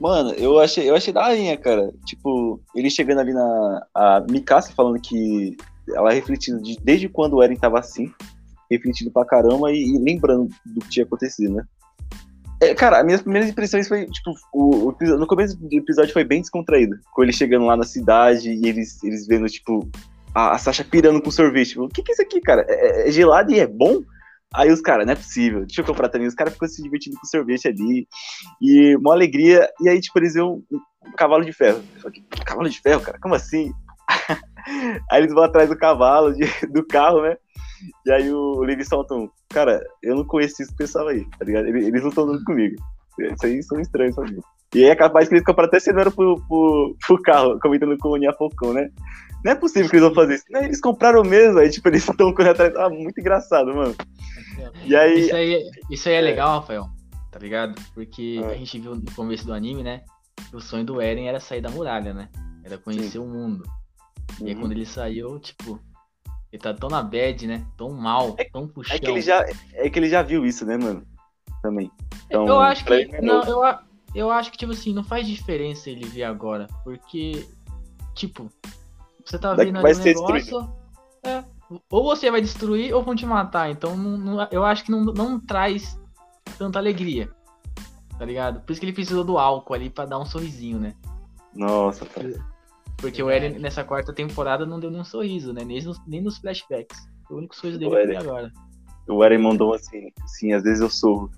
[0.02, 1.94] Mano, eu achei, eu achei daorinha, cara.
[2.08, 3.86] Tipo, ele chegando ali na.
[3.94, 5.56] A Mikasa falando que
[5.90, 8.12] ela refletindo de, desde quando o Eren tava assim,
[8.70, 11.64] refletindo pra caramba e, e lembrando do que tinha acontecido, né?
[12.60, 16.24] É, cara, as minhas primeiras impressões foi, tipo, o, o no começo do episódio foi
[16.24, 16.98] bem descontraído.
[17.14, 19.88] Com ele chegando lá na cidade e eles, eles vendo, tipo,
[20.34, 21.70] a, a Sasha pirando com sorvete.
[21.70, 22.66] Tipo, o que que é isso aqui, cara?
[22.68, 24.02] É, é gelado e é bom?
[24.54, 26.28] Aí os caras, não é possível, deixa eu comprar também.
[26.28, 28.08] Os caras ficam se divertindo com sorvete ali.
[28.62, 29.70] E uma alegria.
[29.80, 31.82] E aí, tipo, eles viram um, cavalo de ferro.
[32.02, 33.18] Falei, cavalo de ferro, cara?
[33.22, 33.72] Como assim?
[35.10, 37.38] aí eles vão atrás do cavalo, de- do carro, né?
[38.06, 41.68] E aí o, Levi solta um, cara, eu não conheci esse pessoal aí, tá ligado?
[41.68, 42.76] Eles, eles não estão dando comigo.
[43.20, 44.40] Isso aí são estranhos pra mim.
[44.76, 48.10] E aí é capaz que eles compraram até cenoura pro, pro, pro carro, comentando com
[48.10, 48.90] o Nia Falcão, né?
[49.44, 50.46] Não é possível que eles vão fazer isso.
[50.50, 52.76] Não, eles compraram mesmo, aí tipo, eles estão correndo atrás.
[52.76, 53.96] Ah, muito engraçado, mano.
[54.86, 55.20] E aí.
[55.22, 56.22] Isso aí, isso aí é, É.
[56.22, 56.86] legal, Rafael.
[57.32, 57.82] Tá ligado?
[57.94, 58.48] Porque É.
[58.48, 60.02] a gente viu no começo do anime, né?
[60.50, 62.30] que O sonho do Eren era sair da muralha, né?
[62.64, 63.64] Era conhecer o mundo.
[64.42, 64.62] E aí Uhum.
[64.62, 65.80] quando ele saiu, tipo,
[66.52, 67.64] ele tá tão na bad, né?
[67.78, 68.96] Tão mal, tão puxão.
[68.96, 71.04] É que ele já, é que ele já viu isso, né, mano?
[71.62, 71.92] Também.
[72.26, 72.94] Então, eu acho que.
[72.94, 73.52] é Não, novo.
[73.52, 73.76] eu,
[74.16, 76.68] eu acho que, tipo assim, não faz diferença ele ver agora.
[76.84, 77.46] Porque,
[78.16, 78.50] tipo,
[79.26, 80.74] você tá Daqui vendo vai ali um ser negócio.
[81.24, 81.44] É,
[81.90, 83.70] ou você vai destruir ou vão te matar.
[83.70, 86.00] Então não, não- eu acho que não, não traz
[86.58, 87.30] tanta alegria.
[88.18, 88.62] Tá ligado?
[88.62, 90.94] Por isso que ele precisou do álcool ali pra dar um sorrisinho, né?
[91.56, 92.34] Nossa, cara.
[92.98, 95.64] Porque o Eren nessa quarta temporada não deu nenhum sorriso, né?
[95.64, 96.98] Nem nos, nem nos flashbacks.
[97.30, 98.52] O único sorriso dele foi agora.
[99.08, 101.32] O Eren mandou assim, sim, às vezes eu sorro.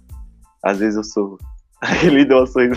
[0.62, 1.38] Às vezes eu sorro.
[2.04, 2.76] Ele sorriso.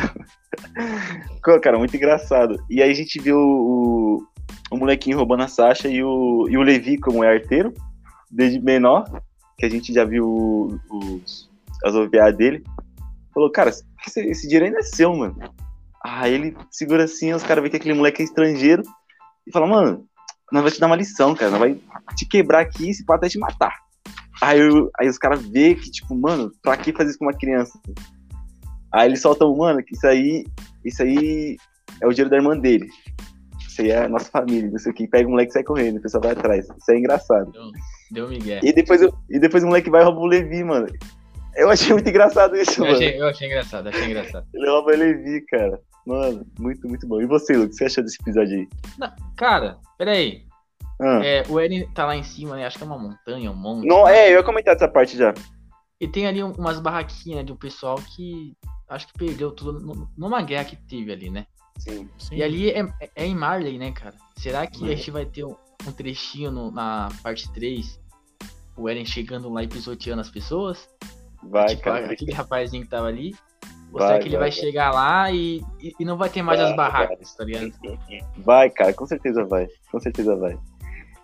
[1.42, 2.58] Pô, Cara, muito engraçado.
[2.68, 4.22] E aí a gente viu o,
[4.70, 7.72] o molequinho roubando a Sasha e o, e o Levi como é arteiro,
[8.30, 9.04] desde menor,
[9.58, 11.48] que a gente já viu os,
[11.84, 12.64] as OVA dele.
[13.32, 15.36] Falou, cara, esse, esse dinheiro ainda é seu, mano.
[16.04, 18.82] Aí ele segura assim, os caras veem que aquele moleque é estrangeiro
[19.46, 20.04] e fala, mano,
[20.52, 21.50] nós vai te dar uma lição, cara.
[21.50, 21.78] Nós vai
[22.16, 23.74] te quebrar aqui e se pode até te matar.
[24.42, 27.32] Aí, o- aí os caras vê que, tipo, mano, pra que fazer isso com uma
[27.36, 27.78] criança?
[28.96, 30.44] Aí eles soltam, mano, que isso aí,
[30.84, 31.56] isso aí
[32.00, 32.88] é o dinheiro da irmã dele.
[33.68, 35.06] Isso aí é a nossa família, não sei o que.
[35.06, 36.66] Pega o moleque e sai correndo, o pessoal vai atrás.
[36.66, 37.52] Isso é engraçado.
[38.10, 38.60] Deu Miguel.
[38.62, 40.86] E depois, eu- e depois o moleque vai e rouba o Levi, mano.
[41.56, 42.96] Eu achei muito engraçado isso, Eu mano.
[42.96, 44.46] achei, eu achei engraçado, achei engraçado.
[44.54, 45.78] Ele rouba o Levi, cara.
[46.06, 47.20] Mano, muito, muito bom.
[47.20, 49.10] E você, Lucas, o que você achou desse episódio aí?
[49.36, 50.42] Cara, peraí.
[51.00, 51.20] Ah.
[51.24, 52.64] É, o Eren tá lá em cima, né?
[52.66, 53.86] Acho que é uma montanha, um monte.
[53.86, 55.34] Não, é, eu ia comentar dessa parte já.
[56.00, 58.54] E tem ali um- umas barraquinhas de um pessoal que
[58.88, 61.46] acho que perdeu tudo nu- numa guerra que teve ali, né?
[61.78, 62.08] Sim.
[62.32, 64.14] E ali é, é em Marley, né, cara?
[64.36, 64.86] Será que Uhum.
[64.86, 65.54] a gente vai ter um,
[65.86, 68.00] um trechinho no- na parte 3?
[68.76, 70.88] O Eren chegando lá e pisoteando as pessoas?
[71.42, 72.12] Vai, tipo, cara.
[72.12, 73.34] aquele rapazinho que tava ali?
[73.92, 74.52] Ou Vai, será que ele vai, vai, vai.
[74.60, 77.72] chegar lá e, e, e não vai ter mais Vai, as barracas, tá ligado?
[78.38, 79.66] Vai, cara, com certeza vai.
[79.90, 80.58] Com certeza vai.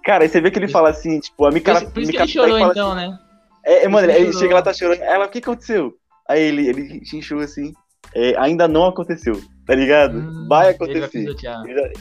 [0.05, 1.85] Cara, aí você vê que ele fala assim, tipo, a Por Mikasa.
[1.85, 3.19] isso, por isso que ele chorou vai então, assim, né?
[3.65, 5.01] É, é, mano, Ele chega lá, tá chorando.
[5.03, 5.95] Ela, o que aconteceu?
[6.29, 7.73] Aí ele, ele enxuga assim.
[8.15, 10.19] é, ainda não aconteceu, tá ligado?
[10.19, 11.19] Hum, vai ele acontecer.
[11.29, 11.93] Ele já-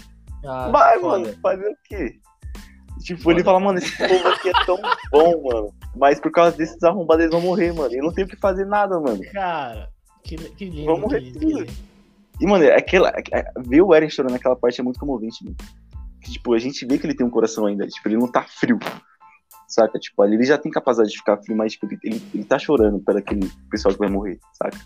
[0.43, 2.15] Ah, vai, mano, fazer o quê?
[3.03, 3.35] Tipo, Foda.
[3.37, 4.77] ele fala, mano, esse povo aqui é tão
[5.11, 5.73] bom, mano.
[5.95, 7.93] Mas por causa desses arrombados, eles vão morrer, mano.
[7.93, 9.19] Eu não tenho o que fazer nada, mano.
[9.31, 9.89] Cara,
[10.23, 10.85] que, que lindo.
[10.85, 11.59] Vamos que morrer lindo, tudo.
[11.59, 11.73] lindo.
[12.39, 15.55] E, mano, aquela, é- ver o Eren chorando naquela parte é muito comovente, mano.
[16.23, 17.87] que, tipo, a gente vê que ele tem um coração ainda.
[17.87, 18.79] Tipo, ele não tá frio.
[19.71, 19.97] Saca?
[19.97, 22.99] Tipo, ele já tem capacidade de ficar frio, mas tipo, ele, ele, ele tá chorando
[22.99, 24.77] pelo aquele pessoal que vai morrer, saca?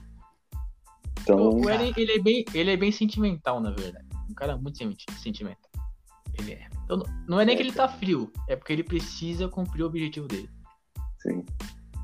[1.22, 1.60] Então.
[1.60, 4.06] O Eren, ele é, bem, ele é bem sentimental, na verdade.
[4.30, 5.72] Um cara muito senti- sentimental.
[6.38, 6.68] Ele é.
[6.84, 10.28] Então, não- é nem que ele tá frio, é porque ele precisa cumprir o objetivo
[10.28, 10.50] dele.
[11.18, 11.44] Sim.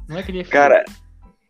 [0.09, 0.53] Não é que ele é frio.
[0.53, 0.83] Cara,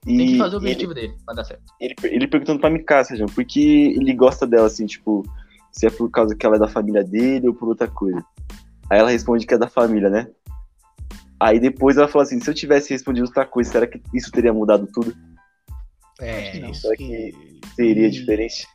[0.03, 1.63] tem que fazer o ele, objetivo dele pra dar certo.
[1.79, 5.23] ele, ele perguntando pra Mikasa, João, por que ele gosta dela, assim, tipo,
[5.71, 8.21] se é por causa que ela é da família dele ou por outra coisa.
[8.89, 10.27] Aí ela responde que é da família, né?
[11.41, 14.54] Aí depois ela fala assim, se eu tivesse respondido outra coisa, será que isso teria
[14.54, 15.12] mudado tudo?
[16.19, 16.69] É, que não.
[16.69, 17.60] isso Será que...
[17.75, 18.67] Seria diferente?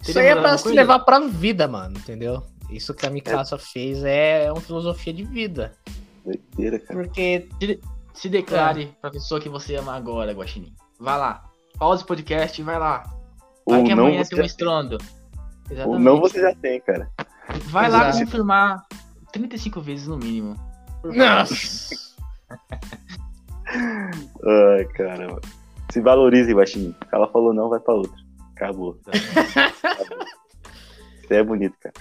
[0.00, 0.76] Isso aí é pra se coisa?
[0.76, 2.40] levar pra vida, mano, entendeu?
[2.70, 5.72] Isso que a Mikasa fez é uma filosofia de vida.
[6.24, 7.02] Doideira, cara.
[7.02, 7.48] Porque
[8.14, 10.72] Se declare pra pessoa que você ama agora, Guaxinim.
[11.00, 11.42] Vai lá.
[11.80, 13.02] Pausa o podcast e vai lá.
[13.66, 14.98] Vai Ou que não, amanhã você tem um já, estrondo.
[15.84, 17.10] ou não você já tem, cara.
[17.64, 18.24] Vai lá Exato.
[18.24, 18.86] confirmar
[19.32, 20.71] 35 vezes no mínimo.
[21.04, 21.94] Nossa!
[23.66, 25.40] Ai, caramba.
[25.90, 26.94] Se valorize, baixinho.
[27.12, 28.22] Ela falou não, vai pra outra.
[28.54, 28.98] Acabou.
[31.30, 31.94] Aí é bonito, cara.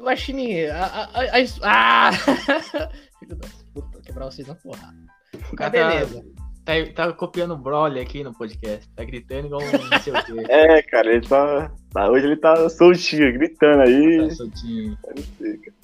[0.00, 2.10] Guaxinim, a, a, a, a- Ah!
[3.18, 4.96] Filho da puta, quebrar vocês na porrada.
[5.34, 6.24] Mas cara beleza.
[6.64, 8.88] tá, tá, tá copiando o Broly aqui no podcast.
[8.94, 10.44] Tá gritando igual um não sei o quê.
[10.48, 11.70] É, cara, ele tá.
[11.92, 14.28] tá- hoje ele tá soltinho, gritando aí.
[14.28, 14.96] Tá soltinho.
[15.16, 15.77] Não sei, cara.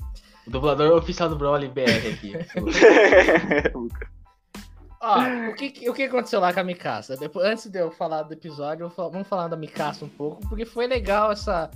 [0.47, 2.33] O dublador oficial do Broly BR aqui.
[5.01, 5.19] Ó,
[5.51, 7.15] o que, o que aconteceu lá com a Mikasa?
[7.15, 10.87] Depois, antes de eu falar do episódio, vamos falar da Mikasa um pouco, porque foi
[10.87, 11.71] legal essa,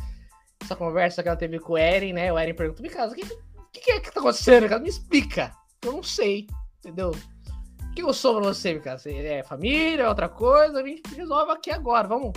[0.63, 2.33] essa conversa que ela teve com o Eren, né?
[2.33, 3.27] O Eren perguntou, Mikasa, o que,
[3.71, 4.81] que, que é que tá acontecendo, cara?
[4.81, 5.53] Me explica.
[5.85, 6.47] Eu não sei,
[6.79, 7.11] entendeu?
[7.11, 9.11] O que eu sou pra você, Mikasa?
[9.11, 10.81] É família, é outra coisa?
[10.81, 12.33] A gente resolve aqui agora, vamos.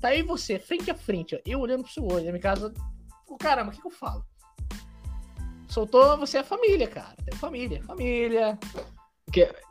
[0.00, 2.74] Tá aí você, frente a frente, ó, eu olhando pro seu olho, a Mikasa...
[3.28, 4.24] Pô, Caramba, o que, que eu falo?
[5.72, 7.16] Soltou, você é família, cara.
[7.36, 8.58] Família, família.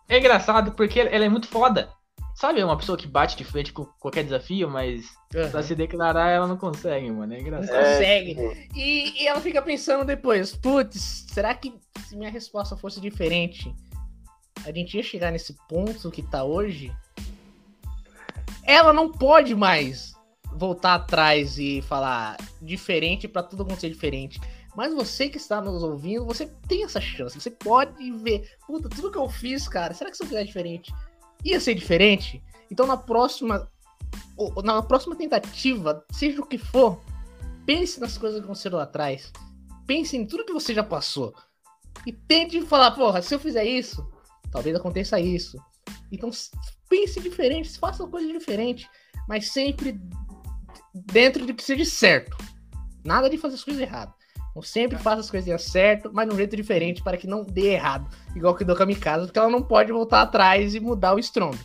[0.10, 1.90] É engraçado porque ela é muito foda.
[2.34, 6.48] Sabe, uma pessoa que bate de frente com qualquer desafio, mas pra se declarar ela
[6.48, 7.32] não consegue, mano.
[7.34, 7.76] É Não engraçado.
[7.76, 8.30] É, consegue.
[8.36, 13.72] tipo, E, e ela fica pensando depois, putz, será que se minha resposta fosse diferente,
[14.66, 16.92] a gente ia chegar nesse ponto que tá hoje?
[18.64, 20.16] Ela não pode mais
[20.52, 24.42] voltar atrás e falar diferente pra tudo acontecer diferente.
[24.76, 27.40] Mas você que está nos ouvindo, você tem essa chance.
[27.40, 30.94] Você pode ver, puta, tudo que eu fiz, cara, será que se eu fizer diferente,
[31.44, 32.42] ia ser diferente?
[32.70, 33.70] Então na próxima,
[34.64, 37.02] na próxima tentativa, seja o que for,
[37.66, 39.32] pense nas coisas que aconteceram lá atrás.
[39.86, 41.34] Pense em tudo que você já passou.
[42.06, 44.10] E tente falar, porra, se eu fizer isso,
[44.52, 45.58] talvez aconteça isso.
[46.10, 46.30] Então
[46.90, 48.90] pense diferente, faça coisa diferente,
[49.28, 50.00] mas sempre
[50.94, 52.38] dentro de que seja certo.
[53.04, 54.21] Nada de fazer as coisas erradas.
[54.52, 57.74] Então sempre faça as coisinhas certo, mas de um jeito diferente para que não dê
[57.74, 58.08] errado.
[58.36, 61.58] Igual que a Mikasa, porque ela não pode voltar atrás e mudar o estrondo.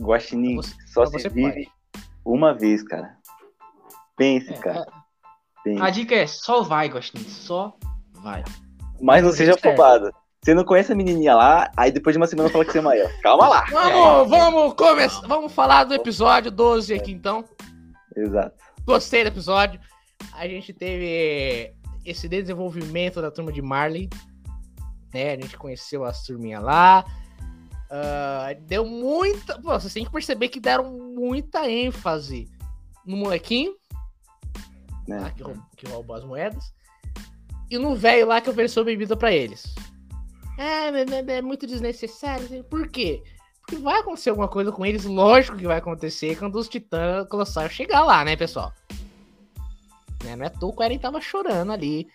[0.00, 1.68] Guaxinim, Você- só se vive
[2.24, 3.16] uma vez, cara.
[4.16, 4.80] Pense, É, cara.
[4.80, 5.02] a-
[5.62, 5.80] Pense.
[5.82, 7.24] A dica é só vai, Gostinho.
[7.24, 7.76] Só
[8.14, 8.42] vai.
[9.00, 10.10] Mas não do seja afobado.
[10.42, 12.82] Você não conhece a menininha lá, aí depois de uma semana fala que você é
[12.82, 13.08] maior.
[13.22, 13.64] Calma lá.
[13.70, 15.20] Vamos, vamos começar.
[15.28, 17.44] Vamos falar do episódio 12 aqui então.
[18.16, 18.56] Exato.
[18.84, 19.78] Gostei do episódio.
[20.32, 21.72] A gente teve
[22.04, 24.08] esse desenvolvimento da turma de Marley.
[25.12, 25.32] Né?
[25.32, 27.04] A gente conheceu as turminhas lá.
[27.90, 29.60] Ah, deu muita.
[29.60, 32.48] Pô, vocês têm que perceber que deram muita ênfase
[33.04, 33.74] no molequinho,
[35.06, 35.20] Né?
[35.20, 36.72] lá, que, roubou, que roubou as moedas.
[37.70, 39.74] E no velho lá que ofereceu bebida pra eles.
[40.58, 42.46] É, é, é muito desnecessário.
[42.46, 42.62] assim.
[42.62, 43.22] Por quê?
[43.60, 47.72] Porque vai acontecer alguma coisa com eles, lógico que vai acontecer quando os titãs colossais
[47.72, 48.72] chegar lá, né, pessoal?
[50.24, 52.08] Né, Não é à toa que o Eren tava chorando ali.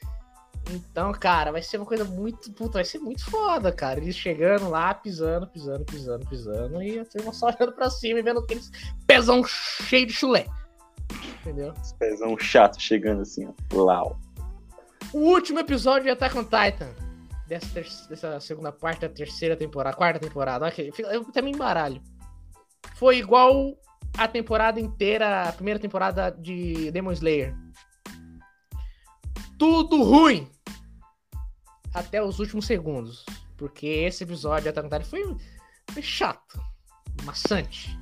[0.70, 2.52] Então, cara, vai ser uma coisa muito.
[2.52, 4.00] Puta, vai ser muito foda, cara.
[4.00, 8.24] Eles chegando lá, pisando, pisando, pisando, pisando, e a turma só olhando pra cima e
[8.24, 8.70] vendo aqueles
[9.06, 10.46] pezão cheio de chulé.
[11.42, 11.74] Entendeu?
[11.82, 13.82] Esse pezão chato chegando assim, ó.
[13.82, 14.20] Lau.
[15.14, 16.90] O último episódio de Attack on Titan.
[17.48, 20.70] Dessa, ter- dessa segunda parte da terceira temporada, quarta temporada.
[20.70, 22.02] Que- Eu até me embaralho.
[22.96, 23.74] Foi igual
[24.18, 27.56] a temporada inteira, a primeira temporada de Demon Slayer.
[29.58, 30.50] Tudo ruim.
[31.94, 33.26] Até os últimos segundos.
[33.58, 35.36] Porque esse episódio de Attack foi,
[35.92, 36.60] foi chato.
[37.24, 37.98] Maçante.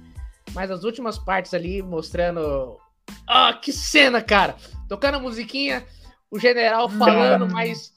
[0.54, 2.78] Mas as últimas partes ali mostrando.
[3.28, 4.56] Ah, que cena, cara!
[4.90, 5.86] Tocando a musiquinha,
[6.30, 7.94] o general falando, mas.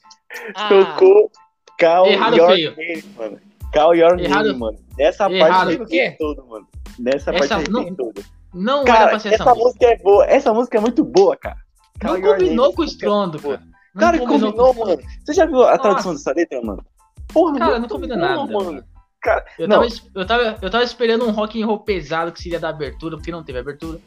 [0.55, 1.31] Ah, Tocou
[1.79, 2.75] Call Errado Your feio.
[2.75, 3.41] Name, mano.
[3.73, 4.79] Call Your Errado- Name, mano.
[4.97, 5.39] Nessa Errado.
[5.39, 5.99] parte Sabe o quê?
[6.01, 6.67] arrepiei todo, mano.
[6.97, 8.25] Nessa Essa parte não- arrepiei todo.
[8.53, 9.65] Não era Cara, pra ser essa essa música.
[9.67, 10.25] música é boa.
[10.25, 11.57] Essa música é muito boa, cara.
[12.01, 13.61] Call Não combinou Name, com o é estrondo, cara.
[13.93, 15.01] Não Cara, combinou combinou, com- mano.
[15.25, 15.81] Você já viu a Nossa.
[15.81, 16.85] tradução dessa letra, mano?
[17.33, 18.83] Porra, Cara, não combina nada, mano.
[19.21, 22.41] Cara, Eu não, tava, eu, tava, eu tava esperando um rock and roll pesado que
[22.41, 23.99] seria da abertura, porque não teve abertura.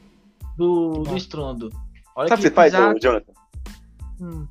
[0.57, 1.68] Do, do estrondo.
[2.16, 3.33] Olha sabe o que você faz, ô, Jonathan?
[4.20, 4.46] Hum,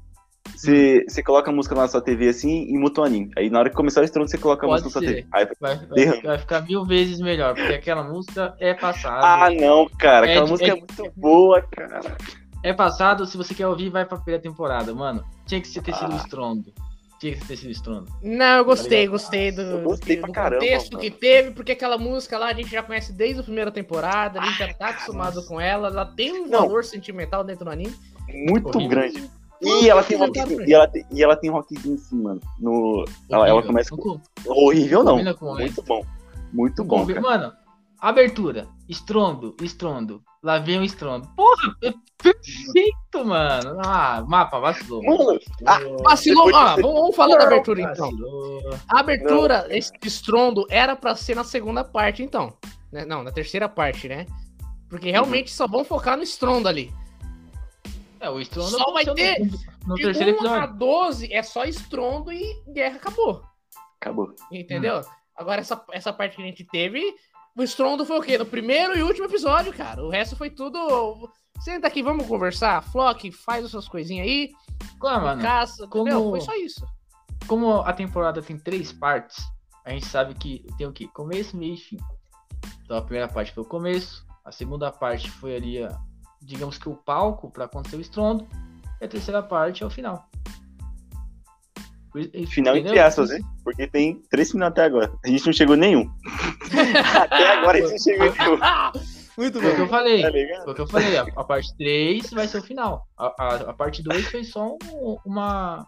[0.56, 3.32] Você, você coloca a música na sua TV assim e muta o anime.
[3.38, 5.15] Aí na hora que começar o estrondo, você coloca a Pode música na sua.
[5.15, 5.27] TV.
[5.32, 9.25] Aí, vai, vai, vai ficar mil vezes melhor, porque aquela música é passada.
[9.45, 10.25] ah, não, cara.
[10.27, 12.17] É Aquela de- música é, é- muito boa, cara.
[12.63, 15.24] É passado, se você quer ouvir, vai pra primeira temporada, mano.
[15.45, 16.17] Tinha que ter sido o Ah.
[16.17, 16.74] estrondo.
[17.19, 18.08] Tinha que ter sido o estrondo.
[18.24, 19.12] Não, eu gostei, ligado?
[19.12, 21.04] gostei do, Eu gostei do pra caramba, contexto mano.
[21.04, 24.45] que teve, porque aquela música lá a gente já conhece desde a primeira temporada, a
[24.45, 26.62] gente já tá acostumado com ela, ela tem um Não.
[26.62, 27.93] valor sentimental dentro do anime.
[28.28, 28.89] Muito Horrível.
[28.89, 29.30] grande.
[29.62, 30.28] E ela tem pra
[30.67, 32.41] e ela tem, e ela tem rockzinho assim, mano.
[32.60, 33.97] No, ela, ela começa com.
[34.02, 35.34] co- Horrível, não.
[35.36, 36.04] com Muito bom.
[36.52, 37.21] Muito bom, cara.
[37.21, 37.54] Mano,
[38.00, 40.24] abertura, estrondo, estrondo.
[40.41, 41.28] Lá vem o estrondo.
[41.36, 41.76] Porra,
[42.21, 43.79] perfeito, mano.
[43.84, 45.03] Ah, mapa, vacilou.
[45.03, 48.12] Mano, ah, Vacilou, Depois ah, vamos, vamos falar da abertura então.
[48.12, 48.79] Vacilou.
[48.88, 52.53] A abertura, esse estrondo, era pra ser na segunda parte, então.
[52.91, 53.05] Né?
[53.05, 54.25] Não, na terceira parte, né?
[54.89, 56.93] Porque realmente só vão focar no estrondo ali.
[58.19, 59.47] É, o estrondo Só vai ter no,
[59.88, 60.77] no De terceiro 1 a episódio.
[60.77, 63.43] 12 é só estrondo e guerra acabou.
[63.99, 64.36] acabou.
[64.51, 64.99] Entendeu?
[64.99, 65.21] Hum.
[65.36, 67.01] Agora, essa, essa parte que a gente teve,
[67.56, 68.38] o estrondo foi o quê?
[68.38, 70.04] No primeiro e último episódio, cara.
[70.04, 71.30] O resto foi tudo.
[71.62, 72.82] Senta aqui, vamos conversar.
[72.84, 74.52] Flock, faz as suas coisinhas aí.
[75.00, 75.42] Claro, mano.
[75.42, 76.30] caça, como- entendeu?
[76.32, 76.86] Foi só isso.
[77.48, 79.44] Como a temporada tem três partes,
[79.86, 81.08] a gente sabe que tem o quê?
[81.14, 81.98] Começo, meio e fim.
[82.84, 85.78] Então a primeira parte foi o começo, a segunda parte foi ali,
[86.42, 88.48] digamos que o palco para acontecer o estrondo,
[89.00, 90.28] e a terceira parte é o final.
[92.47, 93.41] Final entre aspas, hein?
[93.63, 95.12] Porque tem três finais até agora.
[95.24, 96.12] A gente não chegou em nenhum.
[97.15, 98.60] até agora a gente não chegou em nenhum.
[99.38, 100.21] Muito Foi o que eu falei.
[100.21, 100.63] Tá?
[100.63, 101.17] Foi o que eu falei.
[101.17, 103.08] A, a parte 3 vai ser o final.
[103.17, 105.88] A, a, a parte 2 foi só um, uma,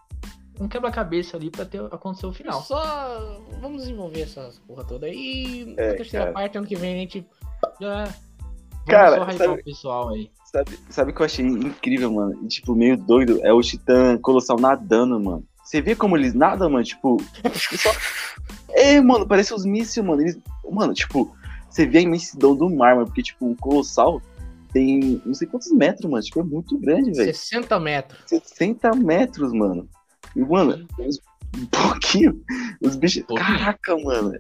[0.60, 2.62] um quebra-cabeça ali pra ter, acontecer o final.
[2.62, 5.76] Só vamos desenvolver essas porra toda aí.
[5.78, 6.34] É, na terceira cara.
[6.34, 7.28] parte, ano que vem, a gente.
[7.82, 8.04] Já.
[8.06, 10.32] Vamos Cara, só sabe- o pessoal aí.
[10.46, 12.44] Sabe, sabe o que eu achei incrível, mano?
[12.44, 13.40] E, tipo, meio doido?
[13.44, 15.44] É o Titã Colossal nadando, mano.
[15.74, 16.84] Você vê como eles nadam, mano?
[16.84, 17.18] Tipo.
[17.82, 17.92] só-
[18.70, 20.22] É, mano, parece os mísseis, mano.
[20.22, 20.38] Eles...
[20.72, 21.36] Mano, tipo,
[21.68, 23.08] você vê a imensidão do mar, mano.
[23.08, 24.22] Porque, tipo, o Colossal
[24.72, 26.22] tem não sei quantos metros, mano.
[26.22, 27.34] Tipo, é muito grande, velho.
[27.34, 28.22] 60 metros.
[28.28, 29.90] 60 metros, mano.
[30.36, 30.88] E, mano,
[31.58, 32.40] um pouquinho.
[32.80, 33.24] Os bichos.
[33.24, 33.58] Pouquinho.
[33.58, 34.32] Caraca, mano.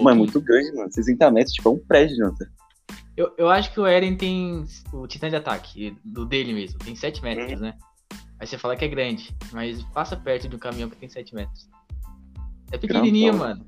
[0.00, 0.90] Mano, é muito grande, mano.
[0.90, 2.46] 60 metros, tipo, é um prédio, Jonathan.
[3.14, 6.96] Eu, eu acho que o Eren tem o titã de ataque, do dele mesmo, tem
[6.96, 7.74] 7 metros, né?
[8.38, 11.34] Aí você fala que é grande, mas passa perto de um caminhão que tem 7
[11.34, 11.68] metros.
[12.70, 13.48] É pequenininho, Grandão.
[13.48, 13.66] mano.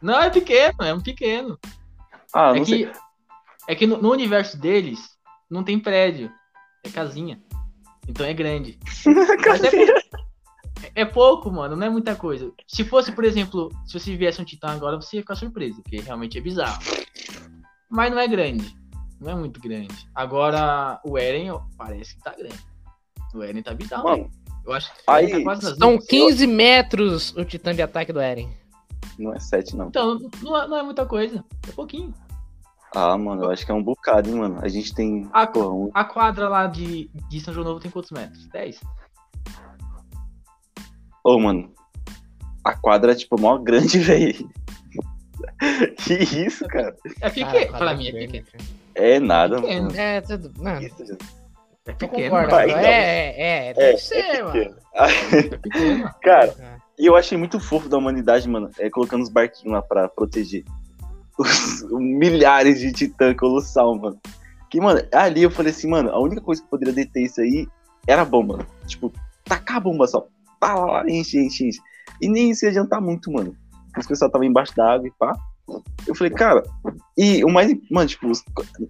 [0.00, 1.58] Não, é pequeno, é um pequeno.
[2.32, 2.86] Ah, é não sei.
[2.86, 2.92] que,
[3.68, 5.16] é que no, no universo deles
[5.50, 6.30] não tem prédio,
[6.84, 7.42] é casinha.
[8.06, 8.78] Então é grande.
[10.94, 12.52] É, é pouco, mano, não é muita coisa.
[12.68, 16.00] Se fosse, por exemplo, se você viesse um titã agora, você ia ficar surpreso, porque
[16.00, 16.82] realmente é bizarro.
[17.88, 18.76] Mas não é grande.
[19.18, 20.06] Não é muito grande.
[20.14, 22.58] Agora, o Eren parece que tá grande.
[23.34, 24.04] O Eren tá bizarro.
[24.04, 24.30] Mano,
[24.64, 26.06] eu acho que aí, tá São duas.
[26.06, 28.48] 15 metros o titã de ataque do Eren.
[29.18, 29.88] não é 7, não.
[29.88, 31.44] Então, não é, não é muita coisa.
[31.68, 32.14] É pouquinho.
[32.94, 34.58] Ah, mano, eu acho que é um bocado, hein, mano.
[34.62, 35.28] A gente tem.
[35.32, 38.46] Ah, porra, um- A quadra lá de, de São João Novo tem quantos metros?
[38.48, 38.80] 10?
[41.22, 41.70] Ô, mano.
[42.64, 44.50] A quadra é, tipo, mó grande, velho.
[46.04, 46.96] que isso, cara?
[47.20, 47.72] É pequeno.
[47.76, 48.46] pra mim é pequeno.
[48.94, 49.86] É nada, Pequeno.
[49.88, 49.96] mano.
[49.98, 50.52] É, tudo.
[50.58, 51.18] Não, Isso, gente.
[51.86, 52.30] É eu pequeno.
[52.30, 52.50] concordo.
[52.50, 52.84] vai, É, então.
[52.84, 54.52] é, é, deve ser, mano.
[54.52, 54.76] pequeno.
[54.94, 56.10] É pequeno.
[56.22, 56.76] Cara, É.
[56.98, 60.64] e eu achei muito fofo da humanidade, mano, é, colocando os barquinhos lá pra proteger
[61.38, 64.18] os milhares de titã colossal, mano.
[64.70, 67.68] Que, mano, ali eu falei assim, mano, a única coisa que poderia deter isso aí
[68.06, 68.56] era a bomba.
[68.56, 68.68] mano.
[68.86, 69.12] Tipo,
[69.44, 70.26] tacar a bomba só.
[70.58, 71.78] Pá, lá, lá, enche, enche, enche.
[72.20, 73.54] E nem isso ia adiantar muito, mano.
[73.86, 75.32] Porque Os pessoal tava embaixo da água e pá.
[76.06, 76.62] Eu falei, cara,
[77.16, 78.30] e o mais, mano, tipo,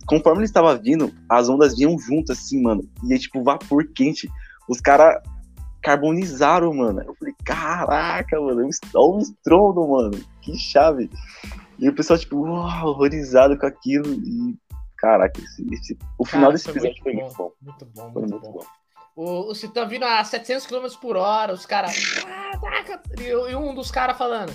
[0.06, 2.82] conforme ele estava vindo, as ondas vinham juntas, assim, mano.
[3.04, 4.28] E é tipo vapor quente.
[4.68, 5.22] Os caras
[5.82, 7.02] carbonizaram, mano.
[7.02, 10.20] Eu falei, caraca, mano, olha o estrondo, mano.
[10.42, 11.08] Que chave.
[11.78, 14.12] E o pessoal, tipo, uau, horrorizado com aquilo.
[14.12, 14.56] E,
[14.98, 17.52] caraca, esse, esse- o final Cara, desse episódio foi muito bom.
[17.62, 18.52] Muito bom, muito, muito bom.
[18.52, 18.64] bom.
[19.14, 21.96] O, o Citã vindo a 700 km por hora, os caras.
[22.60, 23.00] Caraca!
[23.18, 24.52] E, e um dos caras falando: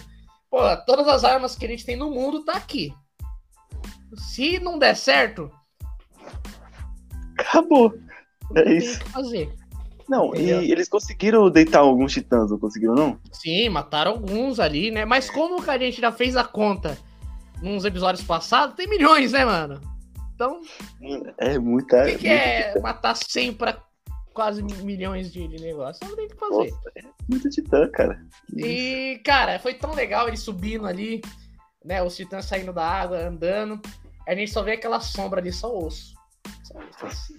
[0.49, 2.93] Pô, todas as armas que a gente tem no mundo tá aqui.
[4.18, 5.49] Se não der certo,
[7.38, 7.93] Acabou.
[8.55, 8.99] É tem isso.
[8.99, 9.53] que fazer.
[10.09, 10.62] Não, Entendeu?
[10.62, 13.20] e eles conseguiram deitar alguns titãs, não conseguiram, não?
[13.32, 15.05] Sim, mataram alguns ali, né?
[15.05, 16.97] Mas como que a gente já fez a conta
[17.62, 19.80] nos episódios passados, tem milhões, né, mano?
[20.36, 20.59] Então,
[21.38, 22.01] É muita.
[22.03, 23.78] o que, que é matar 100 pra
[24.34, 26.07] quase milhões de, de negócios.
[26.09, 26.72] Não tem o que fazer.
[26.72, 28.22] Nossa, é muito titã, cara.
[28.57, 31.22] E, cara, foi tão legal ele subindo ali,
[31.84, 32.01] né?
[32.01, 33.79] Os titãs saindo da água, andando.
[34.27, 36.15] A gente só vê aquela sombra ali, só osso.
[36.63, 37.38] Só osso, assim.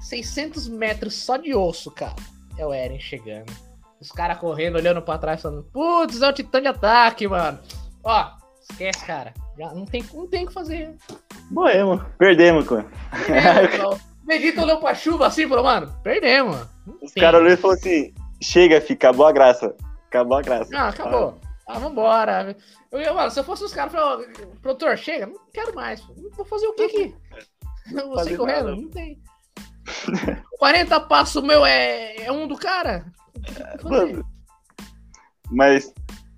[0.00, 2.16] 600 metros só de osso, cara.
[2.58, 3.52] É o Eren chegando.
[4.00, 7.58] Os caras correndo, olhando pra trás, falando: Putz, é o titã de ataque, mano.
[8.02, 9.32] Ó, esquece, cara.
[9.56, 10.96] Já não tem, não tem o que fazer.
[11.50, 12.02] Morremos.
[12.18, 12.86] Perdemos, cara.
[14.26, 16.56] Vegeta olhou pra chuva assim e falou, mano, perdemos.
[16.86, 19.74] Não Os caras olhou e falou assim: chega, fi, acabou a graça.
[20.08, 20.70] Acabou a graça.
[20.70, 21.40] Não, acabou.
[21.66, 22.56] Ah, vambora.
[22.92, 24.22] Eu, eu, mano, se eu fosse os caras, eu falava,
[24.60, 26.02] produtor, chega, não quero mais.
[26.36, 27.16] Vou fazer o que aqui?
[27.86, 28.68] Você fazer correndo?
[28.68, 28.76] nada.
[28.76, 29.22] Não tem.
[30.58, 33.10] 40 passos meu é, é um do cara?
[33.80, 34.12] Fazer?
[34.12, 34.28] Mano,
[35.50, 35.92] Mas,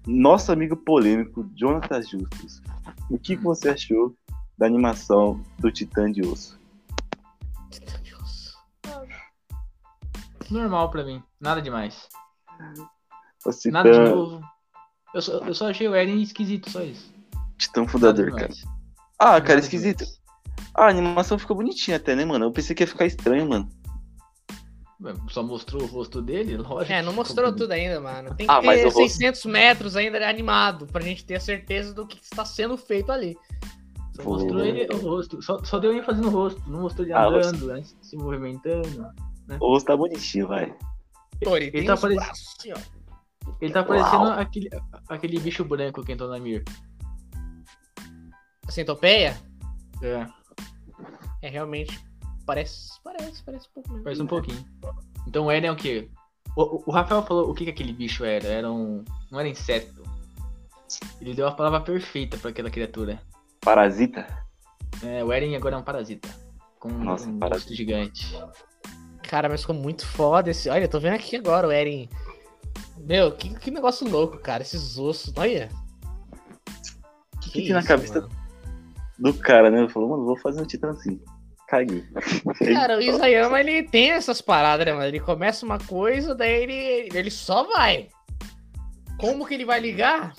[0.06, 2.62] nosso amigo polêmico, Jonathan Justus,
[3.10, 4.14] o que você achou
[4.56, 6.58] da animação do Titã de Osso?
[8.02, 8.56] Deus.
[10.48, 11.20] Normal pra mim.
[11.40, 12.08] Nada demais.
[13.58, 14.53] Titã, Nada de novo.
[15.14, 17.12] Eu só, eu só achei o Eren esquisito, só isso.
[17.56, 18.52] Titã fundador, cara.
[19.18, 20.04] Ah, cara, esquisito.
[20.74, 22.46] Ah, a animação ficou bonitinha até, né, mano?
[22.46, 23.68] Eu pensei que ia ficar estranho, mano.
[25.28, 26.92] Só mostrou o rosto dele, lógico.
[26.92, 28.34] É, não mostrou tudo ainda, mano.
[28.34, 31.92] Tem que Ah, ter o rosto- 600 metros ainda animado pra gente ter a certeza
[31.92, 33.36] do que está sendo feito ali.
[34.16, 35.42] Só mostrou ele o rosto.
[35.42, 36.62] Só, só deu ênfase no rosto.
[36.68, 39.06] Não mostrou ele Ah, o andando, né, se movimentando.
[39.60, 40.74] O rosto tá bonitinho, vai.
[41.42, 42.76] Tori, Ele tem tá os parec- braços assim, ó.
[43.60, 44.38] Ele tá parecendo Uau.
[44.38, 44.68] aquele,
[45.08, 46.64] aquele bicho branco que entrou na Mir.
[48.68, 49.36] Centopeia?
[50.02, 50.26] É,
[51.42, 51.98] É, realmente.
[52.46, 54.04] Parece, parece, parece um pouco mesmo.
[54.04, 54.64] parece um pouquinho.
[55.26, 56.10] Então o Eren é o quê?
[56.56, 58.46] O, o- o Rafael falou o que, que aquele bicho era.
[58.46, 59.02] Era um.
[59.30, 60.02] Não era inseto.
[61.20, 63.20] Ele deu a palavra perfeita pra aquela criatura.
[63.60, 64.26] Parasita?
[65.02, 66.28] É, o Eren agora é um parasita.
[66.78, 67.74] Com Nossa, um parasita.
[67.74, 68.36] gigante.
[69.22, 70.68] Cara, mas ficou muito foda esse.
[70.68, 72.08] Olha, eu tô vendo aqui agora o Eren.
[72.98, 74.62] Meu, que, que negócio louco, cara.
[74.62, 75.32] Esses ossos.
[75.36, 75.68] Olha.
[77.36, 78.30] O que, que tem na isso, cabeça mano.
[79.18, 79.80] do cara, né?
[79.80, 81.20] Ele falou, mano, vou fazer um Titã assim.
[81.68, 82.04] Caguei.
[82.74, 85.06] Cara, o Isayama, ele tem essas paradas, né, mano?
[85.06, 88.08] Ele começa uma coisa, daí ele, ele só vai.
[89.18, 90.34] Como que ele vai ligar?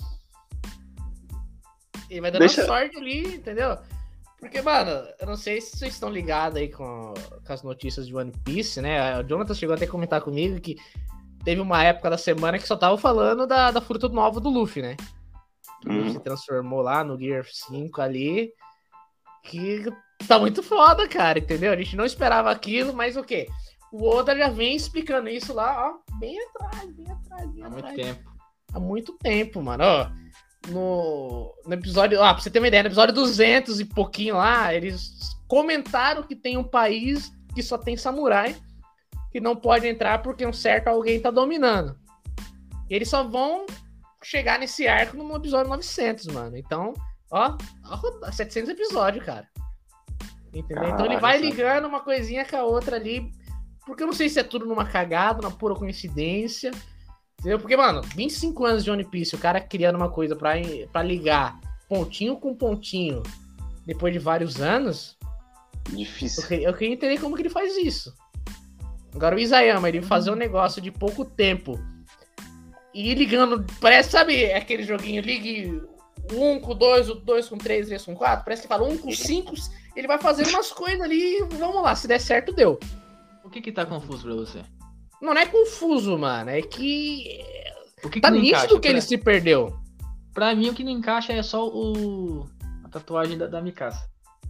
[2.08, 3.76] Ele vai dando Deixa- sorte ali, entendeu?
[4.38, 7.12] Porque, mano, eu não sei se vocês estão ligados aí com,
[7.44, 9.18] com as notícias de One Piece, né?
[9.18, 10.76] O Jonathan chegou até a comentar comigo que
[11.46, 14.82] teve uma época da semana que só tava falando da, da fruta nova do Luffy,
[14.82, 14.96] né?
[15.80, 16.12] Que o Luffy Hum.
[16.12, 18.52] se transformou lá no Gear 5 ali.
[19.44, 19.84] Que
[20.26, 21.72] tá muito foda, cara, entendeu?
[21.72, 23.46] A gente não esperava aquilo, mas o quê?
[23.92, 27.86] O Oda já vem explicando isso lá, ó, bem atrás, bem atrás, bem Há muito
[27.86, 27.94] atrás.
[28.06, 28.30] tempo.
[28.74, 29.84] Há muito tempo, mano.
[29.84, 30.08] Ó,
[30.68, 32.20] no, no episódio.
[32.20, 35.12] Ah, pra você ter uma ideia, no episódio 200 e pouquinho lá, eles
[35.46, 38.56] comentaram que tem um país que só tem samurai
[39.36, 41.94] que não pode entrar porque um certo alguém tá dominando.
[42.88, 43.66] E eles só vão
[44.22, 46.56] chegar nesse arco no episódio 900, mano.
[46.56, 46.94] Então,
[47.30, 49.46] ó, ó 700 episódios, cara.
[50.54, 50.84] Entendeu?
[50.84, 51.20] então ele Caraca.
[51.20, 53.30] vai ligando uma coisinha com a outra ali.
[53.84, 56.70] Porque eu não sei se é tudo numa cagada, uma pura coincidência.
[57.38, 57.58] Entendeu?
[57.58, 60.54] Porque, mano, 25 anos de One Piece, o cara criando uma coisa pra,
[60.90, 61.60] pra ligar
[61.90, 63.22] pontinho com pontinho
[63.84, 65.14] depois de vários anos,
[65.90, 66.48] eu Difícil.
[66.48, 68.14] queria, eu queria entender como que ele faz isso.
[69.16, 71.80] Agora o Isayama, ele fazer um negócio de pouco tempo
[72.94, 75.82] e ligando, parece, sabe, aquele joguinho, ligue
[76.32, 78.98] 1 com 2, o 2 com 3, o 3 com 4, parece que fala 1
[78.98, 79.54] com 5,
[79.96, 82.78] ele vai fazendo umas coisas ali, vamos lá, se der certo, deu.
[83.42, 84.60] O que que tá confuso pra você?
[85.20, 87.40] Não, não é confuso, mano, é que
[88.04, 88.80] O que tá que nítido encaixa?
[88.80, 89.78] que ele Pra- se perdeu.
[90.34, 92.46] Pra mim, o que não encaixa é só o...
[92.84, 93.98] a tatuagem da, da Mikasa.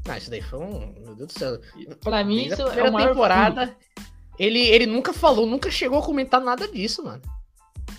[0.09, 0.93] Ah, isso daí foi um.
[1.05, 1.61] Meu Deus do céu.
[2.01, 3.77] Pra mim, Desde isso é o maior temporada.
[4.39, 7.23] Ele, ele nunca falou, nunca chegou a comentar nada disso, mano.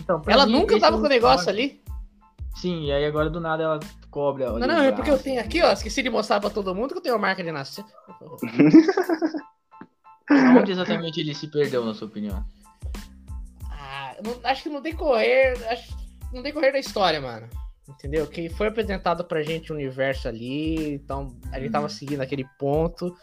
[0.00, 1.50] Então, Ela mim, nunca tava com o negócio forte.
[1.50, 1.82] ali.
[2.56, 3.80] Sim, e aí agora do nada ela
[4.10, 4.44] cobre.
[4.44, 5.72] Não, não, é porque eu tenho aqui, ó.
[5.72, 7.92] Esqueci de mostrar pra todo mundo que eu tenho uma marca de nascimento.
[10.30, 12.44] Onde exatamente ele se perdeu, na sua opinião?
[13.70, 15.56] Ah, não- acho que no decorrer.
[15.70, 15.96] Acho,
[16.32, 17.48] no decorrer da história, mano.
[17.88, 18.26] Entendeu?
[18.26, 20.94] Que foi apresentado pra gente o universo ali.
[20.94, 23.16] Então, a gente tava seguindo aquele ponto.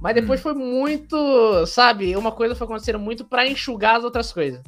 [0.00, 1.66] Mas depois foi muito.
[1.66, 2.16] Sabe?
[2.16, 4.62] Uma coisa foi acontecendo muito pra enxugar as outras coisas.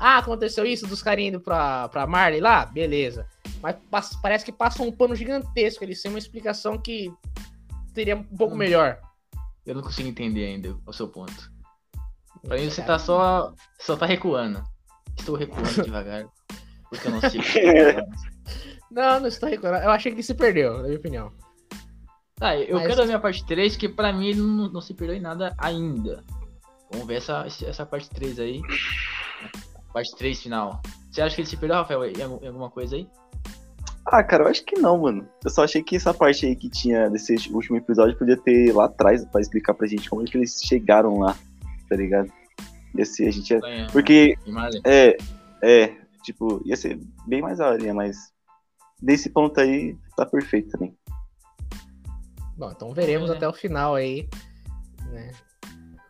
[0.00, 2.64] Ah, aconteceu isso dos caras indo pra, pra Marley lá?
[2.66, 3.26] Beleza.
[3.90, 5.84] Mas parece que passa um pano gigantesco.
[5.84, 7.12] Eles têm uma explicação que
[7.94, 8.58] seria um pouco Hum.
[8.58, 8.98] melhor.
[9.64, 11.52] Eu não consigo entender ainda o seu ponto.
[12.42, 13.52] Pra mim, você tá só.
[13.78, 14.64] Só tá recuando.
[15.16, 16.24] Estou recuando devagar.
[16.90, 17.38] Porque eu não sei.
[17.38, 18.06] o que falando.
[18.90, 19.84] Não, não estou recordando.
[19.84, 21.32] Eu achei que se perdeu, na minha opinião.
[22.42, 24.92] Tá, eu Mas- quero ver a parte 3, que pra mim ele não, não se
[24.94, 26.24] perdeu em nada ainda.
[26.90, 28.60] Vamos ver essa, essa parte 3 aí.
[29.92, 30.82] Parte 3 final.
[31.08, 33.06] Você acha que ele se perdeu, Rafael, em alguma coisa aí?
[34.04, 35.24] Ah, cara, eu acho que não, mano.
[35.44, 38.86] Eu só achei que essa parte aí que tinha desse último episódio podia ter lá
[38.86, 41.36] atrás pra explicar pra gente como é que eles chegaram lá,
[41.88, 42.28] tá ligado?
[42.98, 43.60] Ia ser, a gente ia...
[43.92, 44.36] Porque,
[44.84, 45.16] é,
[45.62, 48.32] é, tipo, ia ser bem mais a hora, mas
[49.00, 50.92] desse ponto aí tá perfeito também.
[52.62, 53.32] Bom, então veremos é.
[53.32, 54.28] até o final aí,
[55.10, 55.32] né?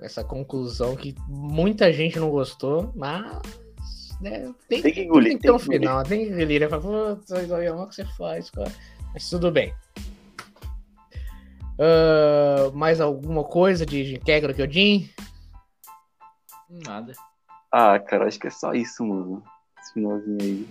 [0.02, 3.40] Essa conclusão que muita gente não gostou, mas
[4.20, 5.30] né, tem, tem que engolir.
[5.30, 6.68] Tem que ter um final, tem que engolir.
[6.68, 8.70] Putz, o que você faz, cara.
[9.14, 9.74] Mas tudo bem.
[11.78, 15.08] Uh, mais alguma coisa de Kegro Kyojin?
[16.68, 17.14] Nada.
[17.72, 19.42] Ah, cara, acho que é só isso, mano.
[19.80, 20.68] Esse finalzinho aí.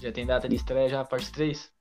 [0.00, 1.72] Já tem data de estreia já, parte 3?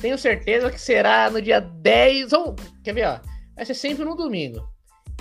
[0.00, 2.32] Tenho certeza que será no dia 10.
[2.32, 3.20] Ou, quer ver, ó?
[3.54, 4.68] Vai ser sempre no domingo.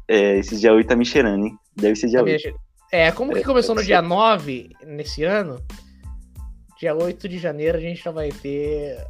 [0.07, 1.57] É, esse dia 8 tá me cheirando, hein?
[1.75, 2.53] Deve ser dia tá 8.
[2.91, 5.63] É, como que começou no dia 9 nesse ano,
[6.81, 9.07] dia 8 de janeiro a gente já vai ter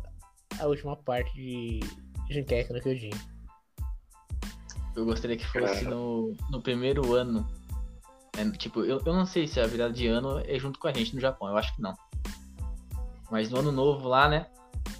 [0.59, 1.79] a última parte de
[2.29, 3.11] Jinkek no Kyojin.
[4.93, 7.49] Eu gostaria que fosse no, no primeiro ano.
[8.37, 10.91] É, tipo, eu, eu não sei se a virada de ano é junto com a
[10.91, 11.93] gente no Japão, eu acho que não.
[13.31, 14.47] Mas no ano novo lá, né?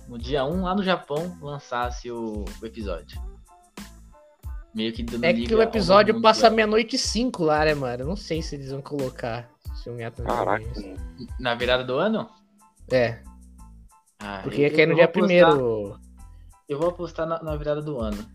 [0.08, 3.22] No dia 1 lá no Japão lançasse o, o episódio.
[4.74, 8.04] Meio que dando É que o episódio passa meia-noite e cinco lá, né, mano?
[8.04, 9.52] Eu não sei se eles vão colocar
[10.24, 10.66] Caraca.
[11.38, 12.30] Na virada do ano?
[12.92, 13.20] É.
[14.20, 16.00] Ah, Porque eu, é no dia primeiro.
[16.68, 18.26] Eu vou apostar na, na, virada do ano.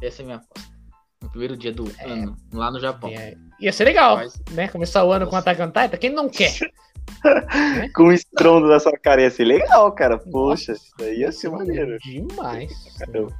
[0.00, 0.74] Essa é a minha aposta.
[1.22, 2.04] No primeiro dia do é.
[2.04, 3.10] ano, lá no Japão.
[3.10, 3.34] É.
[3.60, 4.40] Ia ser legal, Mas...
[4.50, 4.68] né?
[4.68, 5.96] Começar o ano com Attack on Titan.
[5.96, 6.52] Quem não quer?
[7.24, 7.88] né?
[7.94, 10.18] Com o estrondo da sua cara ia ser legal, cara.
[10.18, 11.98] Poxa, Nossa, isso daí ia ser maneiro.
[11.98, 12.72] Demais.
[12.98, 13.34] Caramba.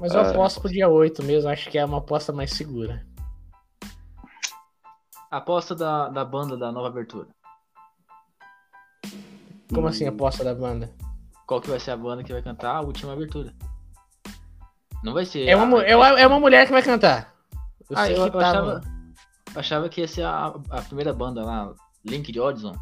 [0.00, 0.30] Mas eu ah.
[0.30, 3.06] aposto pro dia 8 mesmo, acho que é uma aposta mais segura.
[5.30, 7.28] Aposta da, da banda da nova abertura.
[9.74, 9.90] Como hum.
[9.90, 10.94] assim aposta da banda?
[11.46, 13.52] Qual que vai ser a banda que vai cantar a última abertura?
[15.02, 15.46] Não vai ser.
[15.46, 15.84] É uma, a...
[15.84, 17.34] é, é uma mulher que vai cantar.
[17.90, 18.80] Eu ah, eu, eu achava,
[19.54, 22.74] eu achava que ia ser a, a primeira banda lá, Link de Odison.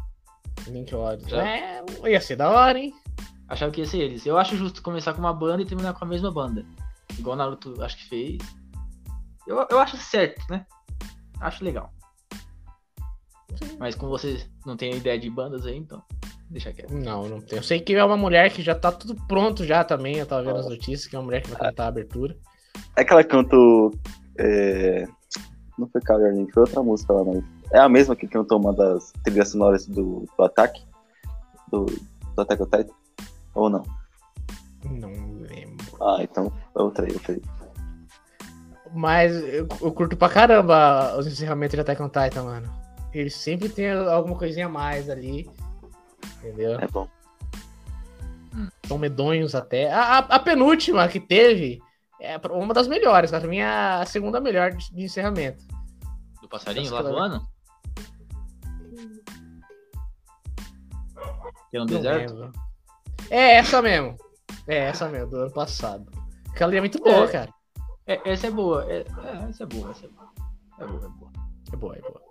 [0.67, 1.35] Link Odison.
[1.35, 2.93] É, ia ser da hora, hein?
[3.49, 4.25] Achava que ia ser eles.
[4.25, 6.65] Eu acho justo começar com uma banda e terminar com a mesma banda.
[7.19, 8.37] Igual o Naruto acho que fez.
[9.45, 10.65] Eu, eu acho certo, né?
[11.41, 11.91] Acho legal.
[13.61, 13.77] Sim.
[13.77, 16.01] Mas como vocês não têm ideia de bandas aí, então
[16.53, 16.93] deixa quieto.
[16.93, 17.59] Não, não tenho.
[17.59, 20.17] Eu sei que é uma mulher que já tá tudo pronto já também.
[20.17, 22.37] Eu tava vendo as notícias que é uma mulher que vai cantar a abertura.
[22.95, 23.93] É aquela cantou.
[24.37, 25.05] É...
[25.77, 27.43] Não foi Calor foi outra música lá, mas.
[27.71, 30.83] É a mesma que cantou uma das trilhas sonoras do, do ataque?
[31.71, 32.93] Do, do Attack on Titan?
[33.55, 33.83] Ou não?
[34.85, 35.85] Não lembro.
[35.99, 37.41] Ah, então outra aí, outra aí.
[38.93, 42.71] Mas eu, eu, curto pra caramba os encerramentos de Attack on Titan, mano.
[43.11, 45.49] Eles sempre tem alguma coisinha a mais ali.
[46.37, 46.79] Entendeu?
[46.79, 47.07] É bom.
[48.87, 49.91] São medonhos até.
[49.91, 51.81] A, a, a, penúltima que teve
[52.19, 55.65] é uma das melhores, pra mim é a segunda melhor de, de encerramento.
[56.41, 57.41] Do passarinho lá voando?
[61.71, 62.33] Tem um deserto?
[62.33, 62.51] Lembro.
[63.29, 64.15] É essa mesmo.
[64.67, 66.11] É essa mesmo, do ano passado.
[66.49, 67.53] Aquela ali é muito boa, é, cara.
[68.05, 68.85] É, essa é boa.
[68.87, 70.31] É, é, essa é boa, essa é boa.
[70.79, 71.31] É boa, é boa.
[71.71, 72.21] É boa, é boa.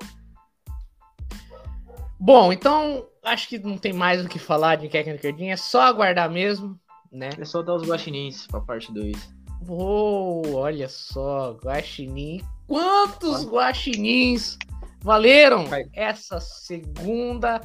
[2.25, 5.83] Bom, então acho que não tem mais o que falar de Kekken Cardinha, é só
[5.83, 6.79] aguardar mesmo,
[7.11, 7.31] né?
[7.37, 9.35] É só dar os guaxinins pra parte 2.
[9.69, 12.41] Oh, olha só, guaxinim.
[12.69, 14.57] Quantos guaxinins
[15.01, 17.61] valeram essa segunda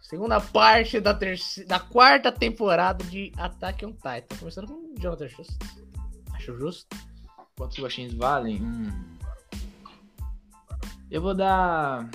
[0.00, 4.36] Segunda parte da, terceira, da quarta temporada de Attack on Titan.
[4.38, 5.54] Começando com o Jonathan Justo.
[6.32, 6.96] Acho justo.
[7.56, 8.62] Quantos guaxins valem?
[8.62, 9.18] Hum.
[11.10, 12.08] Eu vou dar.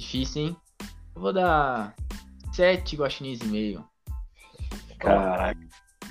[0.00, 0.56] Difícil, hein?
[1.14, 1.94] Eu vou dar.
[2.54, 3.84] Sete guaxinins e meio.
[4.98, 5.60] Caraca.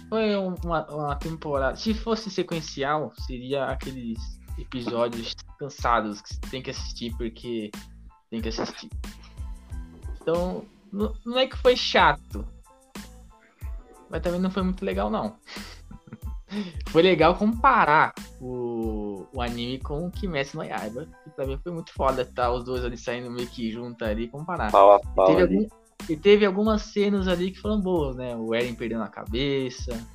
[0.07, 1.75] Foi uma, uma temporada.
[1.75, 4.19] Se fosse sequencial, seria aqueles
[4.57, 7.71] episódios cansados que você tem que assistir porque
[8.29, 8.89] tem que assistir.
[10.21, 12.47] Então, não é que foi chato.
[14.09, 15.35] Mas também não foi muito legal, não.
[16.89, 21.07] Foi legal comparar o, o anime com o Kimetsu no Yaiba.
[21.23, 22.51] Que também foi muito foda, tá?
[22.51, 24.69] Os dois ali saindo meio que junto ali comparar.
[24.69, 25.67] E, teve algum,
[26.09, 28.35] e teve algumas cenas ali que foram boas, né?
[28.35, 30.05] O Eren perdendo a cabeça.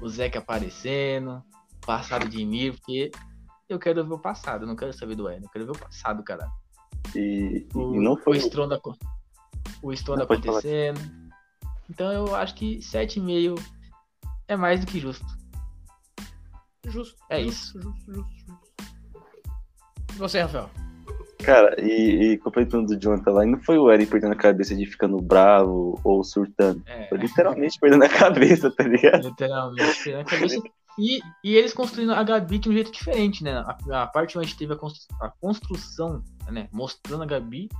[0.00, 1.42] o Zeke aparecendo,
[1.84, 3.10] passado de mim, porque
[3.68, 6.22] eu quero ver o passado, não quero saber do Eren, eu quero ver o passado,
[6.22, 6.48] cara.
[7.14, 8.36] E, O, e não foi.
[8.36, 8.80] o Stronda,
[9.82, 11.00] o acontecendo.
[11.88, 13.60] Então eu acho que 7,5
[14.46, 15.39] é mais do que justo.
[16.86, 17.16] Justo.
[17.28, 18.60] É justo, Justo, justo, justo.
[20.14, 20.70] E você, Rafael?
[21.42, 24.74] Cara, e, e completando do Jonathan lá, e não foi o Eren perdendo a cabeça
[24.74, 26.82] de ficando bravo ou surtando.
[26.86, 29.26] É, Foi literalmente perdendo a cabeça, tá ligado?
[29.26, 30.12] literalmente.
[30.12, 30.60] na cabeça.
[30.98, 33.52] E, e eles construindo a Gabi de um jeito diferente, né?
[33.52, 36.68] A, a parte onde teve a, constru- a construção, né?
[36.72, 37.70] Mostrando a Gabi,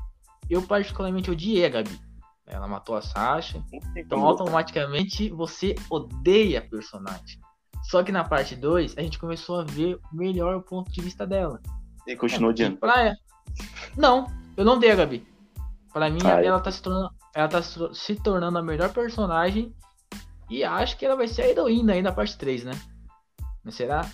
[0.48, 2.00] eu particularmente odiei a Gabi.
[2.46, 3.62] Ela matou a Sasha.
[3.94, 7.40] Então, automaticamente, você odeia a personagem.
[7.82, 11.26] Só que na parte 2, a gente começou a ver melhor o ponto de vista
[11.26, 11.60] dela.
[12.06, 12.76] E continuou E odiando.
[12.76, 13.14] pra
[13.96, 14.26] Não,
[14.56, 15.26] eu não dei a Gabi.
[15.92, 19.74] Pra mim, Ah, ela tá, se tornando, ela tá se se tornando a melhor personagem.
[20.48, 22.72] E acho que ela vai ser a heroína aí na parte 3, né?
[23.64, 24.08] Não será?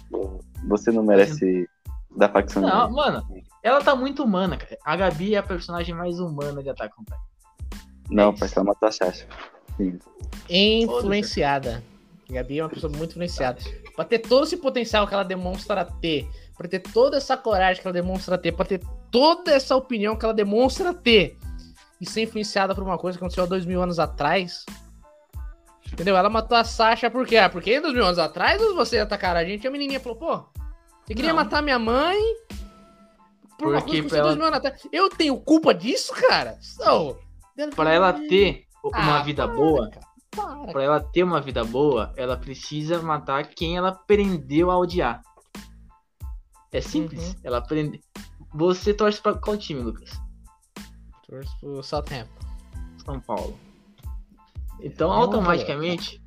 [0.68, 1.68] Você não merece
[2.16, 2.62] da facção.
[2.62, 3.26] Não, mano,
[3.62, 4.76] ela tá muito humana, cara.
[4.84, 7.16] A Gabi é a personagem mais humana de Attack on Titan.
[8.10, 8.38] Não, isso.
[8.38, 9.26] parece ela matou a Sasha.
[9.76, 9.98] Sim.
[10.48, 11.82] Influenciada.
[12.30, 13.60] Gabi é uma pessoa muito influenciada.
[13.94, 17.86] Pra ter todo esse potencial que ela demonstra ter, pra ter toda essa coragem que
[17.86, 21.38] ela demonstra ter, pra ter toda essa opinião que ela demonstra ter,
[22.00, 24.66] e ser influenciada por uma coisa que aconteceu há dois mil anos atrás.
[25.92, 26.16] Entendeu?
[26.16, 27.36] Ela matou a Sasha por quê?
[27.36, 30.36] Ah, porque dois mil anos atrás você atacaram a gente e a menininha falou, pô,
[31.04, 31.36] você queria Não.
[31.36, 32.18] matar minha mãe
[33.56, 34.82] por uma Porque coisa que aconteceu ela- dois mil anos atrás.
[34.92, 36.58] Eu tenho culpa disso, cara?
[36.60, 37.18] So,
[37.74, 40.05] Pra ela ter uma Ah, vida boa, cara,
[40.36, 45.22] para, pra ela ter uma vida boa, ela precisa matar quem ela aprendeu a odiar.
[46.72, 47.30] É simples.
[47.30, 47.34] Uhum.
[47.42, 48.00] Ela aprende.
[48.54, 50.10] Você torce pra qual time, Lucas?
[51.26, 52.46] Torço pro Southampton.
[53.04, 53.58] São Paulo.
[54.80, 56.22] Então, É automaticamente,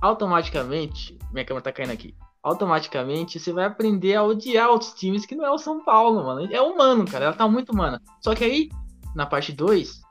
[0.00, 2.16] automaticamente, minha câmera tá caindo aqui.
[2.42, 6.52] Automaticamente, você vai aprender a odiar outros times que não é o São Paulo, mano.
[6.52, 7.26] É humano, cara.
[7.26, 8.02] Ela tá muito humana.
[8.20, 8.68] Só que aí,
[9.14, 10.01] na parte 2,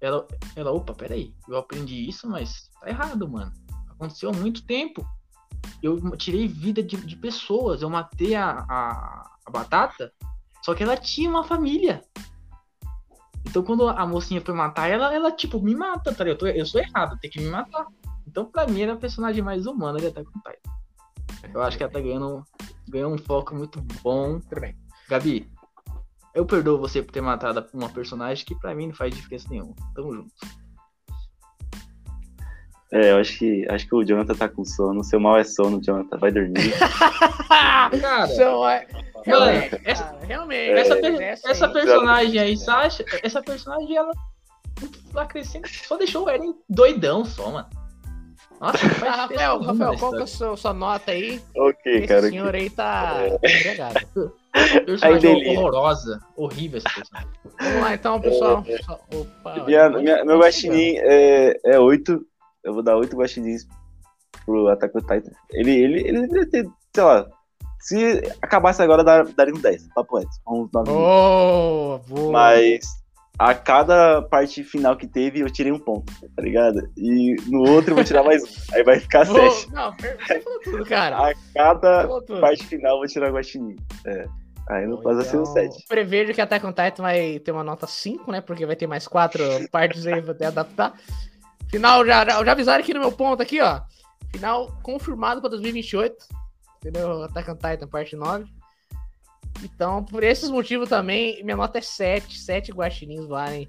[0.00, 1.34] ela, ela, opa, peraí.
[1.48, 3.52] Eu aprendi isso, mas tá errado, mano.
[3.90, 5.06] Aconteceu há muito tempo.
[5.82, 7.82] Eu tirei vida de, de pessoas.
[7.82, 10.12] Eu matei a, a, a batata.
[10.62, 12.02] Só que ela tinha uma família.
[13.46, 16.46] Então quando a mocinha foi matar ela, ela tipo, me mata, tá ligado?
[16.46, 17.86] Eu, tô- eu sou errado, tem que me matar.
[18.26, 21.50] Então pra mim era a personagem mais humana de Attack on Titan.
[21.54, 22.44] Eu acho que ela tá ganhando,
[22.88, 24.40] ganhou um foco muito bom.
[24.40, 24.76] Tudo bem.
[25.08, 25.48] Gabi,
[26.36, 29.74] eu perdoo você por ter matado uma personagem que pra mim não faz diferença nenhuma.
[29.94, 30.30] Tamo junto.
[32.92, 35.02] É, eu acho que, acho que o Jonathan tá com sono.
[35.02, 36.18] Seu mal é sono, Jonathan.
[36.18, 36.72] Vai dormir.
[38.00, 38.86] Cara, Então, é,
[39.26, 40.72] Mano, realmente, essa- cara, realmente.
[40.72, 44.12] essa, é, per- essa personagem aí, Sasha, essa personagem, ela
[45.12, 47.68] lá crescendo, só deixou o Eren doidão só, mano.
[48.60, 51.42] Nossa, Ah, diferença Rafael, Rafael, qual que é a sua, sua nota aí?
[51.56, 52.28] ok, Esse cara.
[52.28, 54.32] senhor aí tá entregado.
[54.84, 55.58] Personagem delícia.
[55.60, 57.30] horrorosa, horrível essa personagem.
[57.60, 58.64] Vamos lá então, pessoal.
[58.84, 62.20] Só- Opa, Minha, minha- meu guaxinim é, é 8.
[62.64, 63.66] Eu vou dar 8 guaxinins
[64.44, 65.32] pro Attack on Titan.
[65.52, 67.26] Ele, ele, ele deveria ter, sei lá,
[67.80, 69.88] se acabasse agora, dar- daria um 10.
[69.94, 70.30] Papo reto.
[70.48, 72.32] Uns 9 Boa, boa.
[72.32, 72.84] Mas
[73.38, 76.90] a cada parte final que teve, eu tirei um ponto, tá ligado?
[76.96, 78.46] E no outro eu vou tirar mais um.
[78.74, 79.50] Aí vai ficar Boa.
[79.50, 79.72] 7.
[79.72, 81.28] Não, você falou tudo, cara.
[81.30, 82.08] A cada
[82.40, 83.76] parte final eu vou tirar o guaxinim.
[84.06, 84.26] É.
[84.68, 85.84] Aí vai ser um então, 7.
[85.88, 88.40] Prevejo que Attack on Titan vai ter uma nota 5, né?
[88.40, 90.94] Porque vai ter mais quatro partes aí pra até adaptar.
[91.70, 93.80] Final, já, já, avisaram aqui no meu ponto aqui, ó.
[94.32, 96.16] Final confirmado pra 2028.
[96.78, 97.22] Entendeu?
[97.22, 98.44] Attack on Titan, parte 9.
[99.62, 102.38] Então, por esses motivos também, minha nota é 7.
[102.38, 103.68] 7 guaxinins valem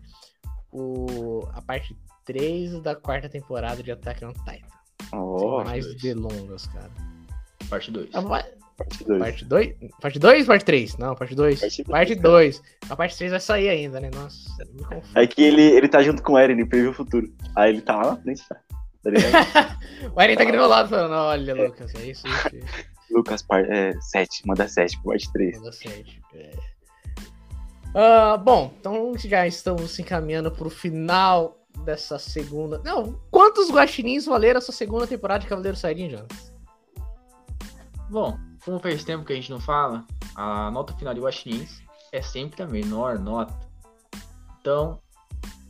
[0.71, 1.95] o, a parte
[2.25, 4.67] 3 da quarta temporada de Attack on Titan.
[5.13, 6.01] Ó, Sem mais dois.
[6.01, 6.91] delongas, cara.
[7.69, 8.09] Parte 2.
[8.77, 9.19] Parte 2.
[9.19, 9.75] Parte 2?
[9.99, 10.97] Parte 2 parte 3?
[10.97, 11.59] Não, parte 2.
[11.59, 12.29] Parte dois, Parte cara.
[12.29, 12.61] 2.
[12.89, 14.11] A parte 3 vai sair ainda, né?
[14.13, 15.19] Nossa, me confundo.
[15.19, 17.27] É que ele, ele tá junto com o Eren, ele previu o futuro.
[17.55, 18.57] Aí ele tá lá na frente, tá?
[20.13, 22.87] O Eren tá aqui do meu lado falando: Olha, Lucas, é isso, isso, isso.
[23.09, 25.57] Lucas, par, é, 7, manda 7 pro parte 3.
[25.57, 26.21] Manda sete.
[26.35, 26.51] É.
[27.95, 32.79] Ah, bom, então já estamos se encaminhando pro final dessa segunda.
[32.83, 36.53] Não, quantos guaxinins valeram essa segunda temporada de Cavaleiro Saiyajin, Jonas?
[38.09, 40.05] Bom, como faz tempo que a gente não fala,
[40.35, 43.57] a nota final de Guaxinins é sempre a menor nota.
[44.59, 45.01] Então,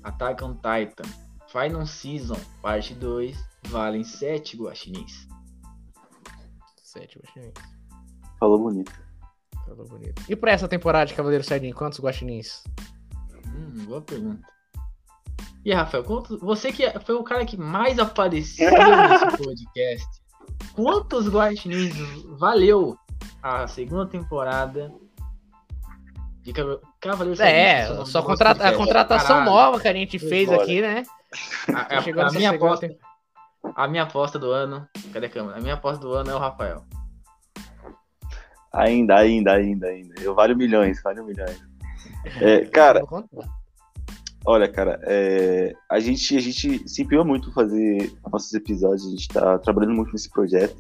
[0.04, 1.08] Attack on Titan,
[1.48, 3.38] Final Season, parte 2,
[3.68, 5.28] valem 7 Guaxinins.
[6.82, 7.54] Sete guaxinins.
[8.40, 8.92] Falou bonito.
[9.64, 10.24] Falou bonito.
[10.28, 12.64] E pra essa temporada de Cavaleiro Saiyajin, quantos guaxinins?
[13.46, 14.42] Hum, boa pergunta.
[15.64, 20.08] E Rafael, quanto- você que foi o cara que mais apareceu nesse podcast,
[20.74, 21.96] quantos guaxinins
[22.38, 22.98] valeu
[23.42, 24.92] a segunda temporada
[26.42, 26.54] de
[27.02, 29.52] Cavaleiros É, só contrata a contratação Caralho.
[29.52, 30.64] nova que a gente fez Bora.
[30.64, 31.04] aqui, né?
[31.74, 32.90] A, a, a minha aposta,
[33.76, 34.88] a minha aposta do ano.
[35.12, 35.58] Cadê a câmera?
[35.58, 36.86] A minha aposta do ano é o Rafael.
[38.74, 40.22] Ainda, ainda, ainda, ainda.
[40.22, 41.62] Eu valho milhões, valho milhões.
[42.42, 43.02] É, cara,
[44.48, 49.28] olha, cara, é, a, gente, a gente se empenhou muito fazer nossos episódios, a gente
[49.28, 50.78] tá trabalhando muito nesse projeto.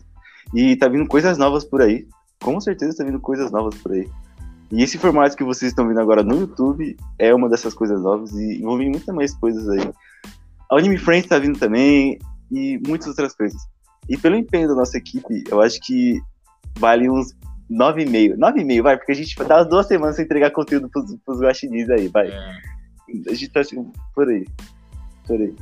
[0.56, 2.08] E tá vindo coisas novas por aí.
[2.42, 4.10] Com certeza tá vindo coisas novas por aí.
[4.72, 8.32] E esse formato que vocês estão vendo agora no YouTube é uma dessas coisas novas
[8.32, 9.92] e vão vir muitas mais coisas aí.
[10.72, 12.18] A Anime Friends tá vindo também
[12.50, 13.62] e muitas outras coisas.
[14.08, 16.22] E pelo empenho da nossa equipe, eu acho que
[16.80, 17.34] vale uns
[17.70, 18.38] 9,5.
[18.38, 22.08] 9,5, vai, porque a gente dá duas semanas sem entregar conteúdo pros, pros guaxinins aí,
[22.08, 22.30] vai.
[22.30, 22.77] É.
[23.28, 24.46] A gente tá assim, por aí.
[25.26, 25.56] Por aí.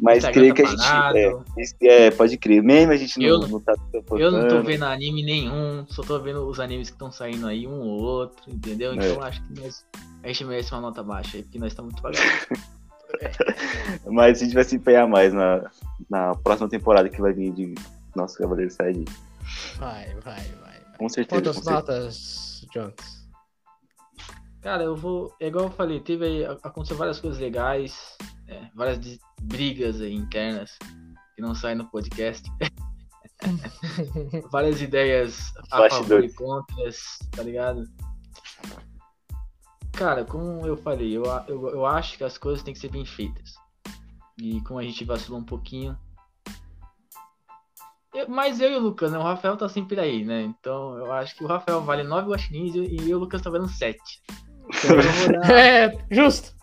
[0.00, 1.86] Mas creio tá que a gente.
[1.86, 2.62] É, é, pode crer.
[2.62, 3.74] Mesmo a gente eu, não, não tá
[4.12, 7.66] Eu não tô vendo anime nenhum, só tô vendo os animes que estão saindo aí,
[7.66, 8.94] um ou outro, entendeu?
[8.94, 9.28] Então é.
[9.28, 9.84] acho que nós,
[10.22, 12.46] a gente merece uma nota baixa aí, porque nós estamos muito pagados.
[14.06, 15.68] Mas a gente vai se empenhar mais na,
[16.08, 17.74] na próxima temporada que vai vir de
[18.14, 19.04] Nosso Cavaleiro Saiyajin.
[19.78, 20.78] Vai, vai, vai.
[20.96, 21.42] Com certeza.
[21.42, 23.17] Quantas com notas, Jonks?
[24.60, 25.34] Cara, eu vou.
[25.40, 26.44] É igual eu falei, teve aí.
[26.62, 28.98] Aconteceu várias coisas legais, é, várias
[29.40, 30.76] brigas aí internas
[31.34, 32.50] que não saem no podcast.
[34.50, 37.84] várias ideias a favor e contras, tá ligado?
[39.92, 43.04] Cara, como eu falei, eu, eu, eu acho que as coisas têm que ser bem
[43.04, 43.54] feitas.
[44.40, 45.96] E como a gente vacilou um pouquinho,
[48.28, 49.18] mas eu e o Lucas, né?
[49.18, 50.42] O Rafael tá sempre aí, né?
[50.42, 53.50] Então eu acho que o Rafael vale 9 guaxinins e eu e o Lucas tá
[53.50, 53.98] valendo 7.
[54.68, 55.50] Então, dar...
[55.52, 56.56] é, justo.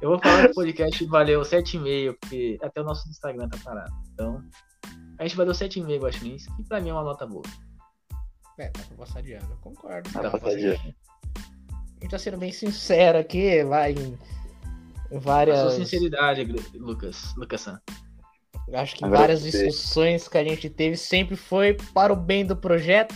[0.00, 3.92] Eu vou falar que o podcast valeu 7,5, porque até o nosso Instagram tá parado.
[4.12, 4.42] Então,
[5.18, 7.44] a gente valeu 7,5 guaxinins, que pra mim é uma nota boa.
[8.58, 10.10] É, dá pra passar de ano, eu concordo.
[10.10, 10.94] Dá pra passar de ano.
[11.36, 14.18] A gente tá sendo bem sincero aqui, vai em,
[15.10, 15.58] em várias...
[15.58, 17.78] A sua sinceridade, Lucas, Lucas San.
[18.72, 22.56] Acho que Agora várias discussões que a gente teve sempre foi para o bem do
[22.56, 23.14] projeto.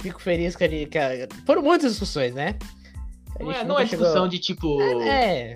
[0.00, 0.88] Fico feliz que a gente.
[0.88, 1.28] Que a...
[1.44, 2.56] Foram muitas discussões, né?
[3.38, 4.28] Não é, não é discussão chegou...
[4.28, 4.82] de tipo.
[5.02, 5.54] É.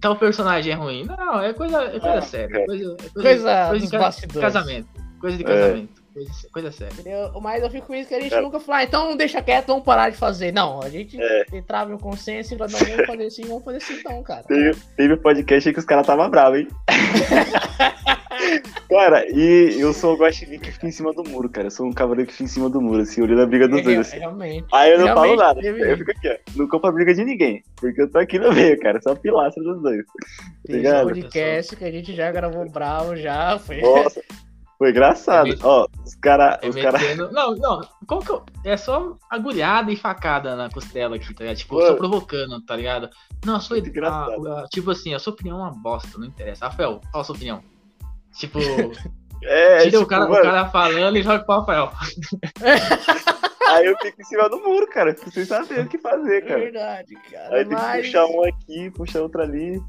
[0.00, 1.04] Tal personagem é ruim.
[1.04, 2.56] Não, é coisa, é coisa é, séria.
[2.56, 2.66] É.
[2.66, 4.40] Coisa, coisa, coisa, coisa de bastidores.
[4.40, 4.88] casamento.
[5.20, 5.46] Coisa de é.
[5.46, 6.02] casamento.
[6.12, 7.30] Coisa, coisa séria.
[7.42, 8.40] Mas eu fico feliz que a gente é.
[8.40, 10.52] nunca falou, ah, então deixa quieto, vamos parar de fazer.
[10.52, 11.18] Não, a gente
[11.52, 14.42] entrava em um consenso e falou, não, vamos fazer assim, vamos fazer assim então, cara.
[14.44, 16.68] Teve, teve podcast que os caras estavam bravos, hein?
[18.88, 21.66] Cara, e eu sou o Guaxinim que fica em cima do muro, cara.
[21.66, 23.80] Eu sou um cavaleiro que fica em cima do muro, assim, olhando a briga dos
[23.80, 23.98] é, dois.
[23.98, 24.18] Assim.
[24.18, 24.66] Realmente.
[24.72, 25.60] Aí eu não falo nada.
[25.60, 26.36] Eu fico aqui, ó.
[26.56, 27.62] Não compro a briga de ninguém.
[27.76, 29.00] Porque eu tô aqui no meio, cara.
[29.00, 30.04] Só pilastra dos dois.
[30.64, 33.58] Tem um podcast que a gente já gravou bravo, já.
[33.58, 33.80] Foi.
[33.80, 34.22] Nossa.
[34.78, 35.48] Foi engraçado.
[35.48, 36.58] É Ó, os caras.
[36.62, 36.98] É os cara...
[37.32, 37.80] Não, não.
[38.06, 38.44] Como que eu...
[38.64, 41.56] É só agulhada e facada na costela aqui, tá ligado?
[41.56, 43.08] Tipo, eu só provocando, tá ligado?
[43.44, 43.78] Não, a sua.
[43.78, 46.66] A, a, tipo assim, a sua opinião é uma bosta, não interessa.
[46.66, 47.62] Rafael, qual a sua opinião?
[48.38, 48.58] Tipo.
[49.42, 50.40] É, tira tipo, o, cara, mano...
[50.40, 51.92] o cara falando e joga pro Rafael.
[53.68, 55.14] Aí eu fico em cima do muro, cara.
[55.14, 56.60] Fico sem saber o que fazer, cara.
[56.60, 57.56] Verdade, cara.
[57.56, 57.80] Aí mas...
[57.82, 59.80] tem que puxar um aqui, puxar outro ali.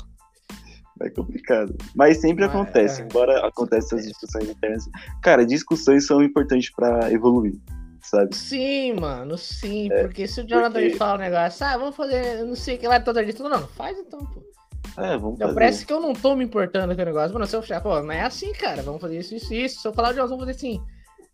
[1.02, 1.76] É complicado.
[1.96, 3.06] Mas sempre mas, acontece, é...
[3.06, 4.90] embora aconteça essas discussões internas.
[5.22, 7.56] Cara, discussões são importantes pra evoluir,
[8.02, 8.36] sabe?
[8.36, 9.92] Sim, mano, sim.
[9.92, 10.96] É, porque se o Jonathan porque...
[10.96, 13.68] fala um negócio, ah, vamos fazer não sei o que lá toda dia, tudo não,
[13.68, 14.57] faz então, pô.
[14.96, 15.54] É, vamos então, fazer.
[15.54, 17.34] Parece que eu não tô me importando com o negócio.
[17.34, 18.82] Mano, se eu falar, pô, não é assim, cara.
[18.82, 19.82] Vamos fazer isso, isso, isso.
[19.82, 20.82] Se eu falar de nós, vamos fazer assim.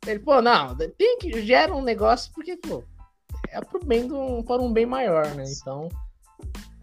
[0.06, 2.84] Ele, pô, não, tem que gera um negócio porque, pô,
[3.50, 5.46] é pro bem do, para um bem maior, né?
[5.48, 5.88] Então,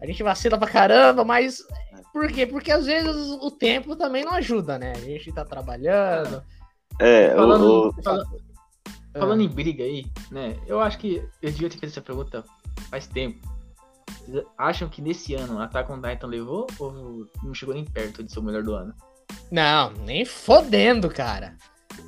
[0.01, 1.63] a gente vacila pra caramba, mas
[2.11, 2.45] por quê?
[2.45, 4.93] Porque às vezes o tempo também não ajuda, né?
[4.93, 6.43] A gente tá trabalhando.
[6.99, 8.03] É, falando, o...
[8.03, 8.41] falando,
[9.13, 10.57] falando em briga aí, né?
[10.67, 12.43] Eu acho que eu devia ter feito essa pergunta
[12.89, 13.39] faz tempo.
[14.25, 18.31] Vocês acham que nesse ano Attack on Titan levou ou não chegou nem perto de
[18.31, 18.93] ser o melhor do ano?
[19.51, 21.55] Não, nem fodendo, cara.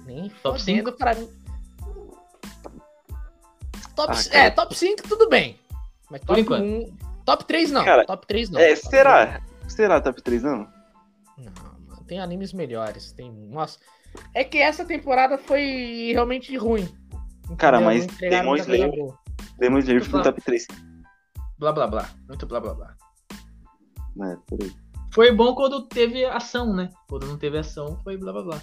[0.06, 0.98] Nem top fodendo 5?
[0.98, 1.30] pra mim.
[3.96, 5.60] Top, ah, é, top 5 tudo bem.
[6.10, 6.64] Mas top Por enquanto.
[6.64, 7.86] 1, top 3 não.
[7.86, 8.60] Cara, top 3 não.
[8.60, 9.42] É, será?
[9.60, 9.74] 3.
[9.74, 10.68] Será top 3 não?
[11.38, 13.12] Não, mano, tem animes melhores.
[13.12, 13.32] Tem.
[13.32, 13.80] Nossa.
[14.34, 16.88] É que essa temporada foi realmente ruim.
[17.58, 18.92] Cara, mas Demon Slayer.
[19.60, 20.68] Demon Slayer ficou no top 3
[21.58, 22.10] blá blá blá.
[22.28, 22.96] Muito blá blá blá.
[24.22, 24.72] É, por aí.
[25.14, 26.90] Foi bom quando teve ação, né?
[27.08, 28.62] Quando não teve ação, foi blá blá blá.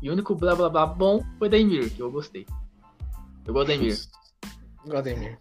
[0.00, 2.46] E o único blá blá blá bom foi da Emir, que eu gostei.
[3.46, 3.96] Eu gosto da Emir.
[4.86, 5.38] Gosto da Emir.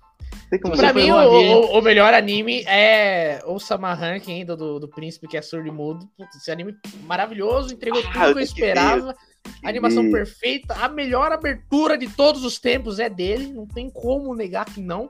[0.75, 5.37] Pra mim, o, o, melhor anime é o Sama Ranking do, do, do Príncipe, que
[5.37, 6.05] é surdo e mudo.
[6.17, 9.15] Putz, esse anime maravilhoso, entregou ah, tudo que eu esperava.
[9.63, 14.35] Animação E- perfeita, a melhor abertura de todos os tempos é dele, não tem como
[14.35, 15.09] negar que não.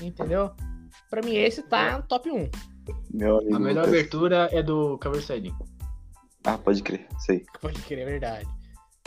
[0.00, 0.50] Entendeu?
[1.10, 2.50] Pra mim, esse tá no top 1.
[3.12, 3.56] Meu amigo.
[3.56, 3.88] A melhor Lucas.
[3.88, 5.54] abertura é do Saiyajin.
[6.44, 7.06] Ah, pode crer.
[7.18, 7.44] Sei.
[7.60, 8.48] Pode crer, é verdade.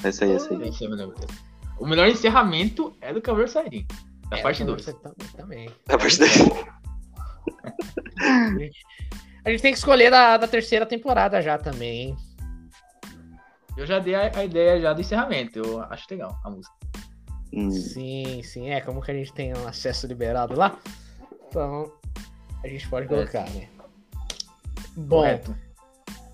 [0.03, 0.67] Essa aí, essa aí.
[0.67, 1.33] Esse é a melhor abertura.
[1.79, 3.85] O melhor encerramento é do Saiyajin.
[4.29, 4.85] Da É, parte então 2.
[4.85, 5.69] você tam- Também.
[5.89, 6.29] A parte daí.
[9.45, 12.15] A gente tem que escolher da, da terceira temporada já também, hein?
[13.77, 15.57] Eu já dei a, a ideia já do encerramento.
[15.59, 16.73] Eu acho legal a música.
[17.51, 18.69] Hum, Sim, sim.
[18.69, 20.77] É, como que a gente tem um acesso liberado lá.
[21.47, 21.91] Então,
[22.63, 23.67] a gente pode colocar, né?
[24.95, 25.55] Bom, Correto.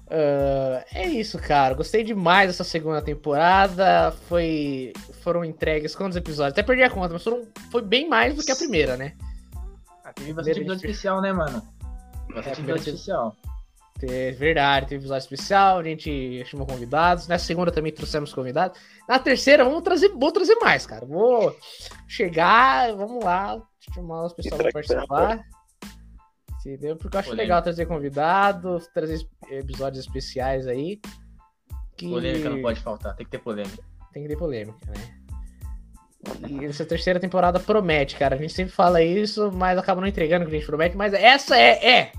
[0.10, 1.74] ah, é isso, cara.
[1.74, 4.12] Gostei demais dessa segunda temporada.
[4.28, 4.92] Foi,
[5.22, 6.54] foram entregues quantos episódios?
[6.54, 9.14] Até perdi a conta, mas foram, foi bem mais do que a primeira, né?
[10.04, 11.62] Ah, teve bastante episódio especial, né, mano?
[12.30, 13.36] É, Bastante primeiro episódio especial.
[14.02, 17.28] É verdade, teve episódio especial, a gente chamou convidados.
[17.28, 18.78] Na segunda também trouxemos convidados.
[19.08, 21.06] Na terceira, vamos trazer, vou trazer mais, cara.
[21.06, 21.56] Vou
[22.08, 23.62] chegar, vamos lá,
[23.94, 25.44] chamar os pessoal pra participar.
[26.60, 26.98] Entendeu?
[26.98, 27.44] Porque eu acho Polêmica.
[27.44, 31.00] legal trazer convidados, trazer episódios especiais aí.
[31.96, 33.84] Que Polêmica não pode faltar, tem que ter polêmica.
[34.12, 35.26] tem que ter polêmica, né?
[36.50, 38.36] E essa terceira temporada promete, cara.
[38.36, 40.98] A gente sempre fala isso, mas acaba não entregando o que a gente promete.
[40.98, 42.12] Mas essa é, é.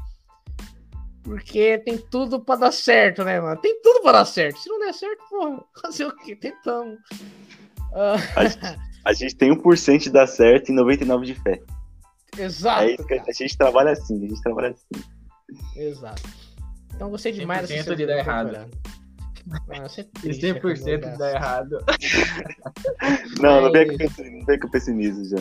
[1.26, 3.60] Porque tem tudo pra dar certo, né, mano?
[3.60, 4.60] Tem tudo pra dar certo.
[4.60, 6.36] Se não der certo, porra, fazer o quê?
[6.36, 6.98] Tentamos.
[7.92, 8.14] Ah,
[9.04, 11.60] A gente tem 1% de dar certo e 99% de fé.
[12.38, 12.82] exato.
[12.84, 15.04] É isso que cara, a gente trabalha assim, a gente trabalha assim.
[15.76, 16.22] Exato.
[16.94, 18.70] Então gostei demais 100% de dar errado.
[19.68, 21.78] Nossa, é E triste, é 100% quando dá errado.
[23.40, 25.36] Não, não Mas- vem com pessimismo, não vem com pessimismo, já.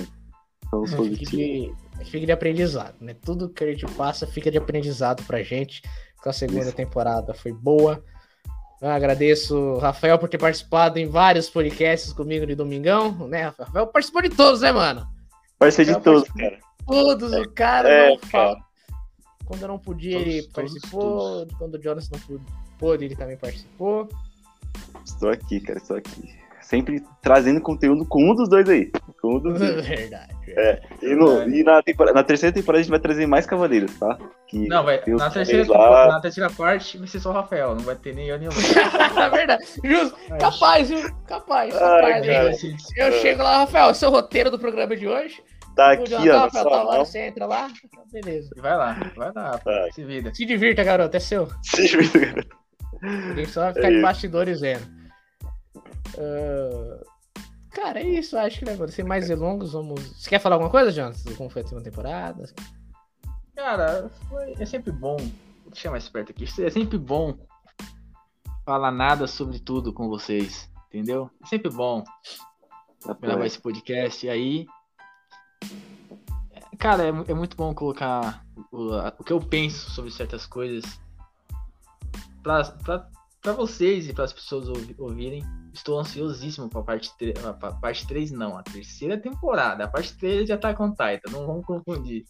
[0.69, 1.77] Somos positivos.
[2.03, 3.15] Fica de aprendizado, né?
[3.23, 5.81] Tudo que a gente passa fica de aprendizado pra gente.
[6.21, 6.73] Com a segunda Isso.
[6.75, 8.03] temporada foi boa.
[8.81, 13.53] Eu agradeço o Rafael por ter participado em vários podcasts comigo de domingão, né?
[13.57, 15.07] Rafael participou de todos, né, mano?
[15.57, 16.59] Parceiro de todos, cara.
[16.85, 18.57] Todos, o cara É, não fala.
[19.45, 21.47] Quando eu não podia, Todos, ele todos, participou.
[21.57, 22.19] Quando o Jonas não
[22.77, 24.09] pôde, ele também participou.
[25.05, 26.33] Estou aqui, cara, estou aqui.
[26.65, 28.91] Sempre trazendo conteúdo com um dos dois aí.
[29.21, 29.85] Com um dos dois.
[29.87, 30.33] Verdade.
[31.01, 31.81] E, no- e na,
[32.13, 34.17] na terceira temporada a gente vai trazer mais cavaleiros, tá?
[34.47, 34.99] Que Não, vai.
[35.05, 36.07] Na terceira, lá.
[36.07, 38.51] na terceira parte vai ser só o Rafael, não vai ter nem eu nem o
[39.13, 40.17] Na verdade, justo.
[40.39, 41.15] Capaz, viu?
[41.27, 42.63] Capaz, Ai, capaz.
[42.97, 45.43] Eu chego lá, Rafael, seu roteiro do programa de hoje.
[45.75, 47.67] Tá aqui, ó, Rafael, tá lá, você entra lá.
[48.11, 48.49] Beleza.
[48.57, 49.91] Vai lá, vai lá, Vai.
[49.91, 50.33] se vira.
[50.33, 51.47] Se divirta, garoto, é seu.
[51.61, 52.45] Se juízo, cara.
[53.03, 54.94] A gente só vai ficar É de bastidores vendo.
[56.17, 57.03] Ah,
[57.71, 58.87] Cara, é isso, acho que mano?
[58.89, 59.99] Sem mais delongos, vamos.
[60.17, 61.35] Você quer falar alguma coisa, Jonathan?
[61.35, 62.49] Como foi a segunda temporada?
[63.53, 65.17] Cara, foi- é sempre bom.
[65.17, 66.45] Vou deixar mais perto aqui.
[66.63, 67.37] É sempre bom
[68.65, 70.69] falar nada sobre tudo com vocês.
[70.87, 71.29] Entendeu?
[71.43, 72.01] É sempre bom
[73.19, 74.65] gravar esse podcast aí.
[76.53, 80.85] É, Cara, é, é muito bom colocar o, o que eu penso sobre certas coisas
[82.41, 83.09] pra, pra,
[83.45, 85.43] pra vocês e para as pessoas ouvi- ouvirem.
[85.71, 87.37] Estou ansiosíssimo pra parte 3.
[87.37, 89.83] Pra parte 3 não, a terceira temporada.
[89.83, 92.25] A parte 3 já tá com Taita, não vamos confundir.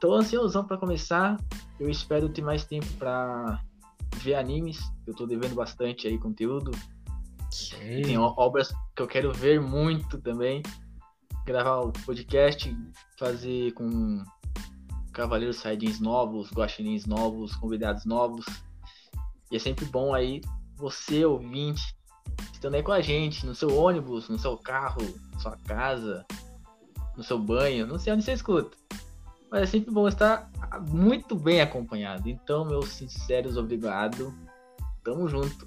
[0.00, 1.36] Tô ansiosão pra começar.
[1.78, 3.62] Eu espero ter mais tempo pra
[4.16, 4.80] ver animes.
[5.06, 6.72] Eu tô devendo bastante aí conteúdo.
[7.80, 10.60] E tem obras que eu quero ver muito também.
[11.46, 12.76] Gravar o podcast,
[13.16, 14.24] fazer com
[15.12, 18.44] Cavaleiros Saiyajins novos, Guaxinins novos, convidados novos.
[19.50, 20.40] E é sempre bom aí
[20.76, 21.96] você, ouvinte,
[22.52, 26.24] estando aí com a gente, no seu ônibus, no seu carro, na sua casa,
[27.16, 28.76] no seu banho, não sei onde você escuta.
[29.50, 30.50] Mas é sempre bom estar
[30.88, 32.28] muito bem acompanhado.
[32.28, 34.34] Então, meus sinceros obrigado.
[35.02, 35.66] Tamo junto.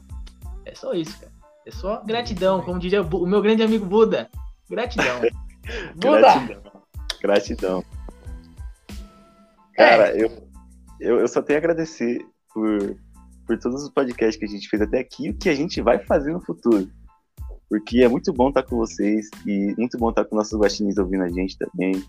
[0.66, 1.32] É só isso, cara.
[1.66, 4.30] É só gratidão, como diria o meu grande amigo Buda.
[4.70, 5.22] Gratidão.
[5.96, 6.22] Buda!
[6.22, 6.72] Gratidão.
[7.22, 7.86] Gratidão.
[9.74, 10.48] Cara, eu,
[11.00, 12.98] eu, eu só tenho a agradecer por,
[13.52, 15.82] por todos os podcasts que a gente fez até aqui e o que a gente
[15.82, 16.90] vai fazer no futuro.
[17.70, 21.24] Porque é muito bom estar com vocês e muito bom estar com nossos guaxinins ouvindo
[21.24, 22.02] a gente também.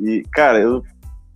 [0.00, 0.82] E, cara, eu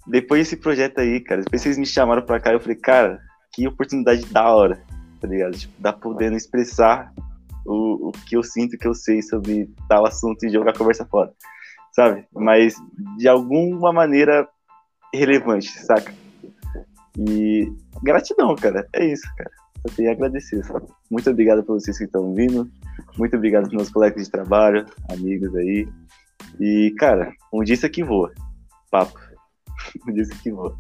[0.07, 3.20] depois desse projeto aí, cara, depois vocês me chamaram pra cá, eu falei, cara,
[3.53, 4.83] que oportunidade da hora,
[5.20, 5.59] tá ligado?
[5.59, 7.12] Tipo, tá podendo expressar
[7.66, 10.79] o, o que eu sinto, o que eu sei sobre tal assunto e jogar a
[10.79, 11.31] conversa fora,
[11.93, 12.26] sabe?
[12.33, 12.76] Mas
[13.18, 14.49] de alguma maneira
[15.12, 16.14] relevante, saca?
[17.27, 19.51] E gratidão, cara, é isso, cara.
[19.87, 20.64] Só tenho a agradecer.
[20.64, 20.87] Sabe?
[21.11, 22.71] Muito obrigado por vocês que estão vindo.
[23.16, 25.89] Muito obrigado pros meus colegas de trabalho, amigos aí.
[26.61, 28.33] E, cara, um dia isso aqui voa.
[28.91, 29.19] Papo.
[30.07, 30.77] Um dia isso aqui voa.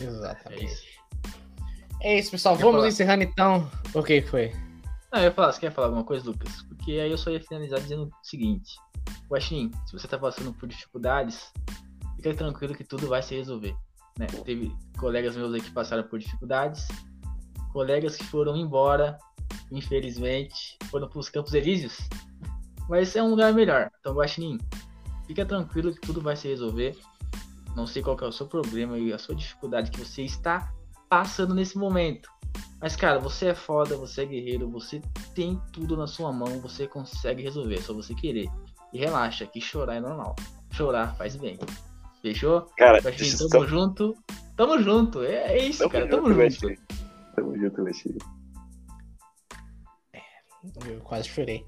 [0.00, 0.64] É Exatamente.
[0.64, 0.82] isso.
[2.02, 2.56] É isso, pessoal.
[2.56, 2.88] Quer Vamos falar?
[2.88, 3.70] encerrando então.
[3.94, 4.52] O que foi?
[5.12, 6.62] Não, eu ia falar, você quer falar alguma coisa, Lucas?
[6.62, 8.74] Porque aí eu só ia finalizar dizendo o seguinte.
[9.28, 11.52] Guaxinim, se você tá passando por dificuldades,
[12.16, 13.74] fica tranquilo que tudo vai se resolver.
[14.20, 14.26] Né?
[14.44, 16.86] Teve colegas meus aí que passaram por dificuldades,
[17.72, 19.18] colegas que foram embora,
[19.72, 21.96] infelizmente, foram para os Campos Elíseos,
[22.86, 23.90] mas é um lugar melhor.
[23.98, 24.58] Então, Guaxinim,
[25.26, 26.98] fica tranquilo que tudo vai se resolver.
[27.74, 30.70] Não sei qual é o seu problema e a sua dificuldade que você está
[31.08, 32.28] passando nesse momento.
[32.78, 35.00] Mas, cara, você é foda, você é guerreiro, você
[35.34, 38.50] tem tudo na sua mão, você consegue resolver, é só você querer.
[38.92, 40.36] E relaxa, que chorar é normal.
[40.72, 41.58] Chorar faz bem.
[42.22, 42.66] Fechou?
[42.76, 43.66] Cara, Guaxinim, tamo só...
[43.66, 44.16] junto.
[44.56, 45.22] Tamo junto.
[45.22, 46.08] É, é isso, tamo cara.
[46.08, 46.50] Tamo junto.
[46.50, 46.82] junto.
[47.34, 48.18] Tamo junto, Guaxinim.
[50.86, 51.64] Eu quase chorei.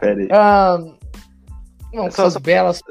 [0.00, 0.28] Pera aí.
[0.32, 0.78] Ah,
[1.92, 2.40] bom, só, só...
[2.40, 2.82] belas.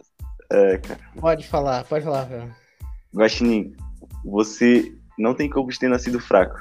[0.52, 1.00] É, cara.
[1.20, 2.56] Pode falar, pode falar, cara.
[3.16, 3.76] Guaxinim,
[4.24, 6.60] você não tem como ter nascido fraco.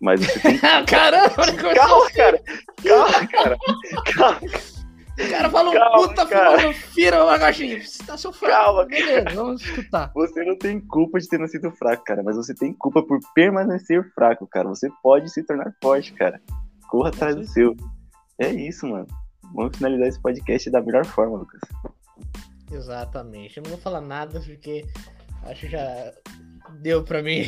[0.00, 0.58] Mas você tem.
[0.86, 1.30] Caramba,
[1.74, 2.42] calma, cara!
[2.82, 3.58] Calma, cara!
[4.14, 4.40] Calma!
[5.18, 6.58] O cara falou calma, puta cara.
[6.58, 7.80] filosofia, Guaxinim.
[7.82, 8.40] Você tá fraco.
[8.40, 9.36] Calma, Beleza, cara.
[9.36, 10.12] vamos escutar.
[10.14, 12.22] Você não tem culpa de ter nascido fraco, cara.
[12.22, 14.68] Mas você tem culpa por permanecer fraco, cara.
[14.68, 16.40] Você pode se tornar forte, cara.
[16.88, 17.76] Corra atrás do seu.
[18.38, 19.06] É isso, mano.
[19.54, 21.60] Vamos finalizar esse podcast da melhor forma, Lucas.
[22.70, 23.58] Exatamente.
[23.58, 24.86] Eu não vou falar nada porque
[25.44, 26.12] acho que já
[26.80, 27.42] deu pra mim.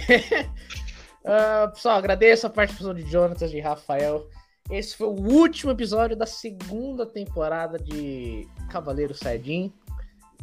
[1.25, 4.29] uh, pessoal, agradeço a participação de Jonatas e Rafael.
[4.71, 9.73] Esse foi o último episódio da segunda temporada de Cavaleiro Saiyajin.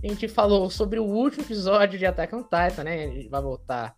[0.04, 3.06] A gente falou sobre o último episódio de Attack on Titan, né?
[3.06, 3.96] A gente vai voltar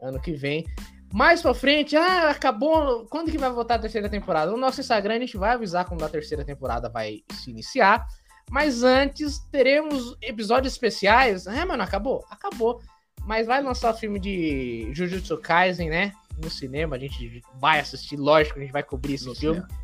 [0.00, 0.66] ano que vem.
[1.12, 3.06] Mais pra frente, ah, acabou.
[3.10, 4.50] Quando que vai voltar a terceira temporada?
[4.50, 8.06] No nosso Instagram a gente vai avisar quando a terceira temporada vai se iniciar.
[8.50, 11.46] Mas antes teremos episódios especiais.
[11.46, 12.24] É, mano, acabou?
[12.30, 12.80] Acabou.
[13.24, 16.12] Mas vai lançar o filme de Jujutsu Kaisen, né?
[16.42, 16.96] No cinema.
[16.96, 19.60] A gente vai assistir, lógico, a gente vai cobrir esse no filme.
[19.60, 19.78] Cinema.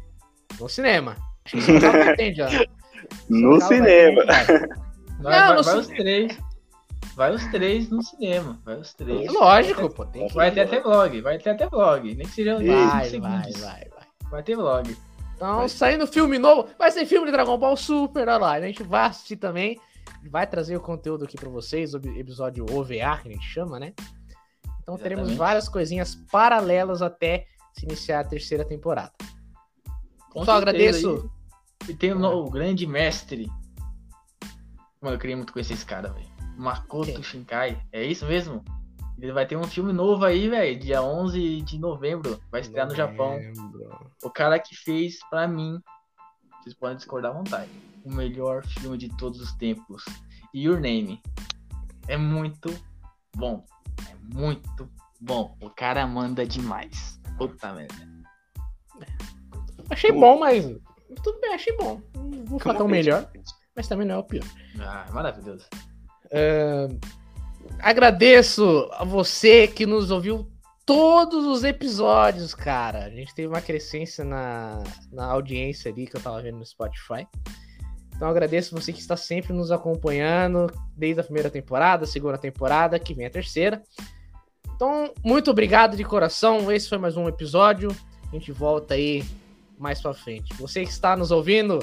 [0.61, 1.17] No cinema.
[1.45, 2.49] Acho que entende, ó.
[3.29, 4.25] No cinema.
[4.25, 4.47] Vai,
[5.19, 6.39] Não, vai, no vai os três.
[7.15, 8.59] Vai os três no cinema.
[8.65, 9.33] Vai os três.
[9.33, 10.07] Lógico, vai ter, pô.
[10.07, 11.21] Tem que vai ter até vlog.
[11.21, 12.15] Vai ter até vlog.
[12.15, 14.07] Nem que seja vai, vai, vai, vai.
[14.31, 14.97] Vai ter vlog.
[15.37, 15.69] Então, vai.
[15.69, 16.69] saindo filme novo.
[16.79, 18.53] Vai ser filme de Dragon Ball Super, olha lá.
[18.53, 19.79] A gente vai assistir também.
[20.31, 21.95] Vai trazer o conteúdo aqui para vocês.
[21.95, 23.93] O episódio OVA, que a gente chama, né?
[24.85, 25.03] Então, Exatamente.
[25.03, 29.13] teremos várias coisinhas paralelas até se iniciar a terceira temporada.
[30.31, 31.31] Com Só agradeço.
[31.89, 33.51] E tem o, o grande mestre.
[35.01, 36.29] Mano, eu queria muito conhecer esse cara, velho.
[36.57, 37.81] Makoto Shinkai.
[37.93, 38.63] É isso mesmo?
[39.19, 42.39] Ele vai ter um filme novo aí, velho, dia 11 de novembro.
[42.51, 43.15] Vai estrear novembro.
[43.17, 44.09] no Japão.
[44.23, 45.81] O cara que fez, pra mim,
[46.61, 47.71] vocês podem discordar à vontade,
[48.05, 50.05] o melhor filme de todos os tempos.
[50.55, 51.23] Your Name.
[52.07, 52.69] É muito
[53.35, 53.65] bom.
[54.09, 54.89] É muito
[55.21, 55.57] bom.
[55.61, 57.21] O cara manda demais.
[57.39, 57.95] Puta merda.
[59.91, 60.65] Achei bom, mas.
[61.23, 62.01] Tudo bem, achei bom.
[62.15, 63.31] Não vou falar tão melhor,
[63.77, 64.45] mas também não é o pior.
[64.81, 65.67] Ah, maravilhoso.
[66.27, 66.99] Uh,
[67.81, 70.51] agradeço a você que nos ouviu
[70.85, 73.05] todos os episódios, cara.
[73.05, 74.83] A gente teve uma crescência na,
[75.13, 77.27] na audiência ali que eu tava vendo no Spotify.
[78.17, 83.15] Então agradeço você que está sempre nos acompanhando desde a primeira temporada, segunda temporada, que
[83.15, 83.83] vem a terceira.
[84.75, 86.71] Então, muito obrigado de coração.
[86.71, 87.95] Esse foi mais um episódio.
[88.29, 89.25] A gente volta aí
[89.79, 90.53] mais para frente.
[90.55, 91.79] Você que está nos ouvindo,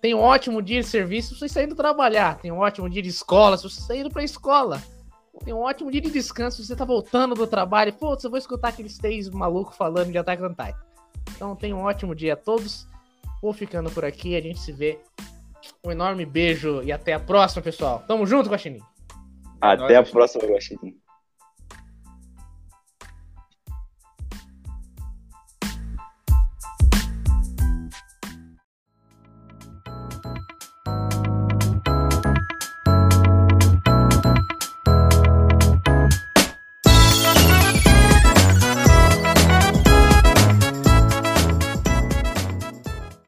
[0.00, 2.38] tem um ótimo dia de serviço se você está indo trabalhar.
[2.38, 4.82] Tem um ótimo dia de escola se você está indo para a escola.
[5.44, 7.92] Tem um ótimo dia de descanso se você está voltando do trabalho.
[7.92, 10.74] Pô, eu vou escutar aqueles três malucos falando de Attack on Titan.
[11.34, 12.86] Então, tem um ótimo dia a todos.
[13.42, 14.36] Vou ficando por aqui.
[14.36, 15.00] A gente se vê.
[15.84, 18.04] Um enorme beijo e até a próxima, pessoal.
[18.06, 18.80] Tamo junto, Guaxinim.
[19.60, 20.96] Até a próxima, Guaxinim.